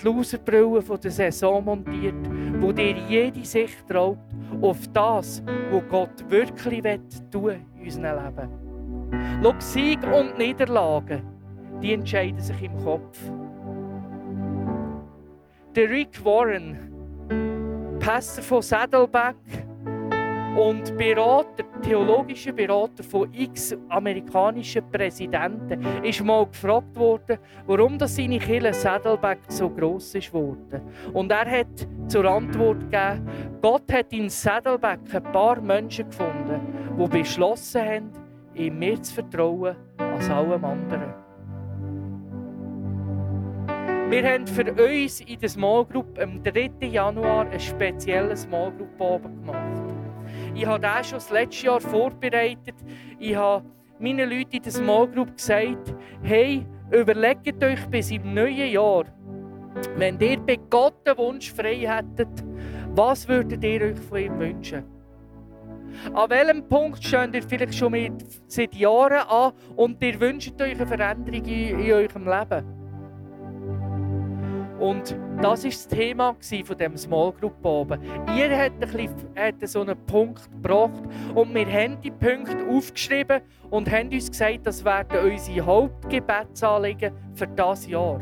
die 0.00 0.04
Loserbrille 0.04 0.82
der 0.82 1.10
Saison 1.10 1.64
montiert, 1.64 2.14
wo 2.60 2.72
dir 2.72 2.96
jede 3.08 3.44
Sicht 3.44 3.84
raubt 3.92 4.20
auf 4.60 4.78
das, 4.92 5.42
was 5.70 5.82
Gott 5.88 6.30
wirklich 6.30 6.82
tun 7.30 7.56
in 7.76 7.84
unserem 7.84 8.24
Leben? 8.24 9.42
Schau, 9.42 9.54
Sieg 9.58 9.98
und 10.04 10.38
Niederlagen, 10.38 11.22
die 11.82 11.92
entscheiden 11.92 12.40
sich 12.40 12.62
im 12.62 12.76
Kopf. 12.84 13.18
Der 15.74 15.88
Rick 15.88 16.22
Warren, 16.22 16.76
Pastor 17.98 18.44
von 18.44 18.60
Saddleback 18.60 19.36
und 20.54 20.94
Berater, 20.98 21.64
theologischer 21.80 22.52
Berater 22.52 23.02
von 23.02 23.32
x 23.32 23.74
amerikanischen 23.88 24.82
Präsidenten, 24.90 25.82
ist 26.04 26.22
mal 26.22 26.44
gefragt 26.44 26.94
worden, 26.94 27.38
warum 27.66 27.96
das 27.96 28.16
seine 28.16 28.38
Kirche 28.38 28.74
Saddleback 28.74 29.38
so 29.48 29.70
gross 29.70 30.14
ist 30.14 30.34
worden. 30.34 30.82
Und 31.14 31.32
er 31.32 31.50
hat 31.50 31.88
zur 32.06 32.26
Antwort 32.26 32.80
gegeben, 32.90 33.26
Gott 33.62 33.90
hat 33.90 34.12
in 34.12 34.28
Saddleback 34.28 35.00
ein 35.10 35.22
paar 35.32 35.58
Menschen 35.58 36.04
gefunden, 36.04 36.60
die 36.98 37.08
beschlossen 37.08 37.80
haben, 37.80 38.10
ihm 38.54 38.78
mehr 38.78 39.00
zu 39.00 39.14
vertrauen 39.14 39.74
als 39.96 40.28
allem 40.28 40.62
anderen. 40.66 41.31
Wir 44.12 44.30
haben 44.30 44.46
für 44.46 44.70
uns 44.74 45.22
in 45.22 45.40
der 45.40 45.48
Small 45.48 45.86
Group 45.86 46.18
am 46.20 46.42
3. 46.42 46.70
Januar 46.82 47.46
einen 47.46 47.58
speziellen 47.58 48.36
Small 48.36 48.70
Group 48.72 49.00
oben 49.00 49.40
gemacht. 49.40 49.94
Ich 50.54 50.66
habe 50.66 50.80
das 50.80 51.08
schon 51.08 51.18
das 51.18 51.30
letzte 51.30 51.64
Jahr 51.64 51.80
vorbereitet. 51.80 52.74
Ich 53.18 53.34
habe 53.34 53.64
meinen 53.98 54.28
Leuten 54.28 54.56
in 54.56 54.62
der 54.64 54.70
Small 54.70 55.08
Group 55.08 55.34
gesagt, 55.38 55.94
hey, 56.22 56.66
überlegt 56.90 57.64
euch 57.64 57.86
bis 57.86 58.10
im 58.10 58.34
neuen 58.34 58.70
Jahr, 58.70 59.04
wenn 59.96 60.20
ihr 60.20 60.38
bei 60.40 60.58
Gott 60.68 61.06
den 61.06 61.16
Wunsch 61.16 61.50
frei 61.50 61.76
hättet, 61.76 62.44
was 62.94 63.26
würdet 63.26 63.64
ihr 63.64 63.80
euch 63.80 63.98
von 63.98 64.18
ihm 64.18 64.38
wünschen? 64.38 64.84
An 66.12 66.28
welchem 66.28 66.68
Punkt 66.68 67.02
steht 67.02 67.34
ihr 67.34 67.42
vielleicht 67.42 67.74
schon 67.74 67.92
mit, 67.92 68.12
seit 68.46 68.74
Jahren 68.74 69.26
an 69.26 69.52
und 69.74 70.02
ihr 70.02 70.20
wünscht 70.20 70.60
euch 70.60 70.74
eine 70.74 70.86
Veränderung 70.86 71.46
in, 71.46 71.80
in 71.80 71.92
eurem 71.92 72.28
Leben? 72.28 72.81
Und 74.82 75.16
das 75.40 75.62
war 75.62 75.70
das 75.70 75.86
Thema 75.86 76.34
von 76.64 76.76
dem 76.76 76.96
Small 76.96 77.32
Group 77.34 77.64
oben. 77.64 78.00
Ihr 78.36 78.50
habt, 78.58 78.82
ein 79.36 79.54
so 79.64 79.82
einen 79.82 79.96
Punkt 80.06 80.50
gebracht 80.50 81.04
und 81.36 81.54
wir 81.54 81.66
haben 81.66 82.00
die 82.00 82.10
Punkte 82.10 82.66
aufgeschrieben 82.68 83.42
und 83.70 83.88
haben 83.88 84.08
uns 84.08 84.28
gesagt, 84.28 84.66
das 84.66 84.84
werden 84.84 85.30
unsere 85.30 85.64
Hauptgebetsanliegen 85.64 87.12
für 87.32 87.46
das 87.46 87.86
Jahr. 87.86 88.18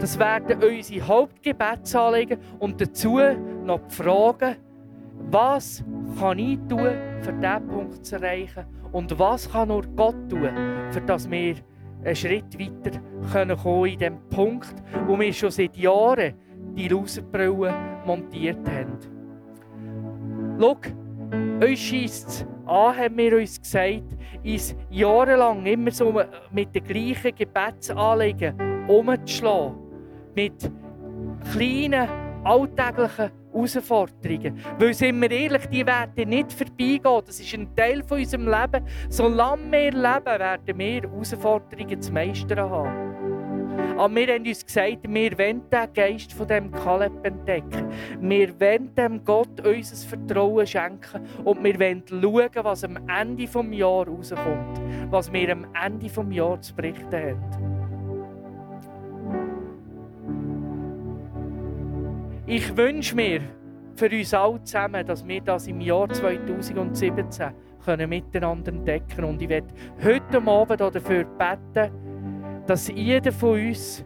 Das 0.00 0.18
werden 0.18 0.64
unsere 0.64 1.06
Hauptgebetsanliegen 1.06 2.38
und 2.58 2.80
dazu 2.80 3.20
noch 3.64 3.86
die 3.86 3.94
Fragen, 3.94 4.56
was 5.30 5.84
kann 6.18 6.40
ich 6.40 6.58
tun, 6.68 6.90
für 7.20 7.32
diesen 7.34 7.68
Punkt 7.68 8.04
zu 8.04 8.16
erreichen 8.16 8.66
und 8.90 9.16
was 9.16 9.48
kann 9.48 9.68
nur 9.68 9.86
Gott 9.94 10.28
tun, 10.28 10.50
für 10.90 11.02
das 11.02 11.30
wir 11.30 11.54
einen 12.04 12.16
Schritt 12.16 12.58
weiter 12.58 13.00
können 13.32 13.56
kommen 13.56 13.86
in 13.86 13.98
dem 13.98 14.18
Punkt, 14.28 14.74
wo 15.06 15.18
wir 15.18 15.32
schon 15.32 15.50
seit 15.50 15.76
Jahren 15.76 16.34
die 16.76 16.88
Loserbrille 16.88 17.74
montiert 18.06 18.58
haben. 18.68 18.98
Schau, 20.58 20.76
uns 21.64 21.78
scheisst 21.78 22.28
es 22.28 22.46
an, 22.66 22.96
haben 22.96 23.16
wir 23.16 23.36
uns 23.38 23.60
gesagt, 23.60 24.16
uns 24.44 24.76
jahrelang 24.90 25.64
immer 25.66 25.90
so 25.90 26.12
mit 26.50 26.74
den 26.74 26.84
gleichen 26.84 27.34
Gebetsanliegen 27.34 28.54
umzuschlagen. 28.88 29.76
Mit 30.34 30.70
kleinen, 31.52 32.08
alltäglichen 32.44 33.30
Herausforderungen. 33.52 34.58
Weil, 34.78 34.94
sind 34.94 35.20
wir 35.20 35.30
ehrlich, 35.30 35.66
die 35.66 35.86
werden 35.86 36.28
nicht 36.28 36.52
vorbeigehen. 36.52 37.22
Das 37.26 37.40
ist 37.40 37.54
ein 37.54 37.74
Teil 37.76 38.02
von 38.02 38.18
unserem 38.18 38.46
Leben. 38.46 38.86
Solange 39.08 39.70
wir 39.70 39.92
leben, 39.92 40.38
werden 40.38 40.78
wir 40.78 41.02
Herausforderungen 41.02 42.00
zu 42.00 42.12
meistern 42.12 42.70
haben. 42.70 43.12
Aber 43.96 44.14
wir 44.14 44.34
haben 44.34 44.46
uns 44.46 44.64
gesagt, 44.64 44.98
wir 45.02 45.38
wollen 45.38 45.62
den 45.70 45.92
Geist 45.94 46.32
von 46.32 46.48
dem 46.48 46.70
Kaleb 46.70 47.12
entdecken. 47.24 47.88
Wir 48.20 48.60
wollen 48.60 48.94
dem 48.94 49.24
Gott 49.24 49.64
unser 49.64 50.08
Vertrauen 50.08 50.66
schenken 50.66 51.20
und 51.44 51.62
wir 51.62 51.78
wollen 51.78 52.02
schauen, 52.08 52.64
was 52.64 52.84
am 52.84 52.98
Ende 53.08 53.44
des 53.44 53.54
Jahres 53.54 54.08
rauskommt. 54.08 54.80
Was 55.10 55.32
wir 55.32 55.52
am 55.52 55.66
Ende 55.74 56.06
des 56.08 56.16
Jahres 56.30 56.66
zu 56.66 56.74
berichten 56.74 57.12
haben. 57.12 57.81
Ich 62.54 62.76
wünsche 62.76 63.16
mir 63.16 63.40
für 63.94 64.10
uns 64.10 64.34
alle 64.34 64.62
zusammen, 64.62 65.06
dass 65.06 65.26
wir 65.26 65.40
das 65.40 65.66
im 65.68 65.80
Jahr 65.80 66.06
2017 66.10 67.50
können 67.82 68.10
miteinander 68.10 68.70
entdecken 68.70 69.08
können. 69.08 69.28
Und 69.30 69.40
ich 69.40 69.48
werde 69.48 69.68
heute 70.04 70.46
Abend 70.46 70.78
dafür 70.78 71.24
beten, 71.24 71.90
dass 72.66 72.88
jeder 72.88 73.32
von 73.32 73.58
uns 73.58 74.04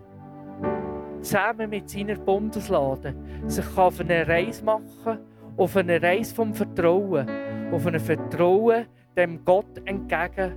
zusammen 1.23 1.71
mit 1.71 1.91
seiner 1.91 2.15
Bundeslade 2.15 3.17
sich 3.49 3.67
auf 3.77 3.99
eine 3.99 4.29
Reise 4.29 4.65
machen 4.65 4.87
kann, 5.03 5.19
auf 5.57 5.77
eine 5.77 6.01
Reise 6.01 6.33
vom 6.33 6.55
Vertrauen, 6.55 7.29
auf 7.73 7.85
ein 7.85 7.99
Vertrauen 7.99 8.87
dem 9.17 9.45
Gott 9.45 9.83
entgegen, 9.87 10.53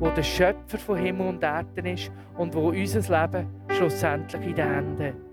wo 0.00 0.08
der 0.08 0.24
Schöpfer 0.24 0.78
von 0.78 0.98
Himmel 0.98 1.28
und 1.28 1.44
Erde 1.44 1.88
ist 1.88 2.10
und 2.36 2.52
wo 2.52 2.70
unser 2.70 2.98
Leben 2.98 3.46
schlussendlich 3.68 4.44
in 4.44 4.54
den 4.56 4.74
Händen 4.74 5.06
hat. 5.06 5.27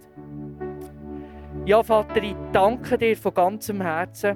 Ja, 1.65 1.81
Vater, 1.81 2.21
ich 2.21 2.35
danke 2.53 2.95
dir 2.95 3.17
von 3.17 3.33
ganzem 3.33 3.81
Herzen, 3.81 4.35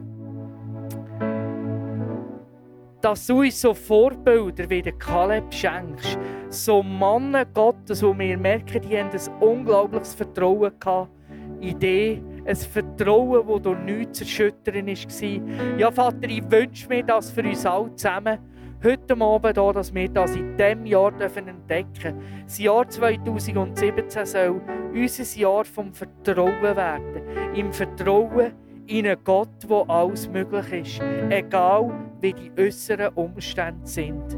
dass 3.02 3.28
du 3.28 3.42
uns 3.42 3.62
so 3.62 3.76
Vorbilder 3.76 4.68
wie 4.68 4.82
der 4.82 4.94
Kaleb 4.94 5.54
schenkst. 5.54 6.18
So 6.50 6.82
Mannen 6.82 7.46
Gottes, 7.54 8.02
wo 8.02 8.18
wir 8.18 8.36
merken, 8.36 8.82
die 8.82 8.98
haben 8.98 9.12
ein 9.12 9.42
unglaubliches 9.42 10.16
Vertrauen 10.16 10.72
gehabt 10.80 11.12
Idee, 11.62 12.24
ein 12.46 12.56
Vertrauen, 12.56 13.48
das 13.48 13.62
durch 13.62 13.80
nichts 13.80 14.18
zu 14.18 14.24
erschüttern 14.24 14.88
war. 14.88 15.78
Ja, 15.78 15.92
Vater, 15.92 16.28
ich 16.28 16.50
wünsche 16.50 16.88
mir 16.90 17.04
das 17.04 17.30
für 17.30 17.44
uns 17.44 17.64
alle 17.64 17.94
zusammen, 17.96 18.40
heute 18.84 19.20
Abend 19.20 19.58
hier, 19.58 19.74
dass 19.74 19.94
wir 19.94 20.10
das 20.10 20.36
in 20.36 20.56
diesem 20.56 20.86
Jahr 20.86 21.12
entdecken 21.20 21.94
dürfen. 21.94 22.16
Das 22.46 22.60
Jahr 22.60 22.88
2017 22.88 24.26
soll 24.26 24.62
unser 24.94 25.40
Jahr 25.40 25.66
vom 25.66 25.94
Vertrauen 25.94 26.62
werden. 26.62 27.22
Im 27.56 27.74
Vertrauen 27.74 28.54
in 28.88 29.06
einen 29.06 29.24
Gott, 29.24 29.50
wo 29.68 29.82
alles 29.84 30.30
möglich 30.30 30.72
ist, 30.74 31.02
egal 31.30 31.92
wie 32.22 32.34
die 32.34 32.52
äußeren 32.58 33.14
Umstände 33.14 33.86
sind. 33.86 34.38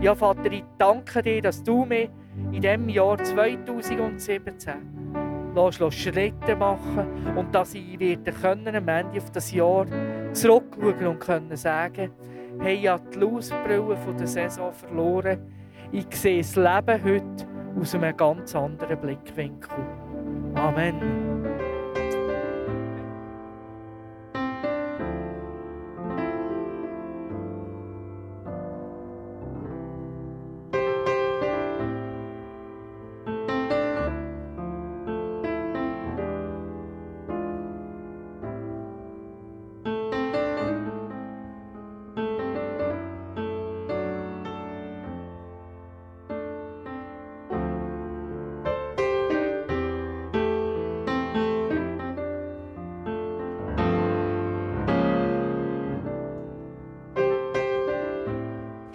Ja, 0.00 0.14
Vater, 0.14 0.50
ich 0.50 0.64
danke 0.78 1.22
dir, 1.22 1.42
dass 1.42 1.62
du 1.62 1.84
mir 1.84 2.08
in 2.52 2.62
diesem 2.62 2.88
Jahr 2.88 3.18
2017 3.18 4.74
lässt, 5.54 5.92
Schritte 5.94 6.56
machen 6.56 7.06
und 7.36 7.54
dass 7.54 7.74
ich 7.74 7.98
werde 7.98 8.32
können, 8.32 8.74
am 8.74 8.88
Ende 8.88 9.18
auf 9.18 9.30
das 9.30 9.52
Jahr 9.52 9.86
zurückschauen 10.32 11.06
und 11.06 11.20
können 11.20 11.56
sagen, 11.56 12.10
hey, 12.60 12.76
ich 12.76 12.88
habe 12.88 13.02
die 13.12 13.18
Lausbrille 13.18 13.96
der 14.18 14.26
Saison 14.26 14.72
verloren. 14.72 15.40
Ich 15.92 16.06
sehe 16.10 16.42
das 16.42 16.56
Leben 16.56 17.04
heute 17.04 17.48
aus 17.80 17.94
einem 17.94 18.16
ganz 18.16 18.54
anderen 18.54 19.00
Blickwinkel. 19.00 19.70
Amen. 20.54 21.37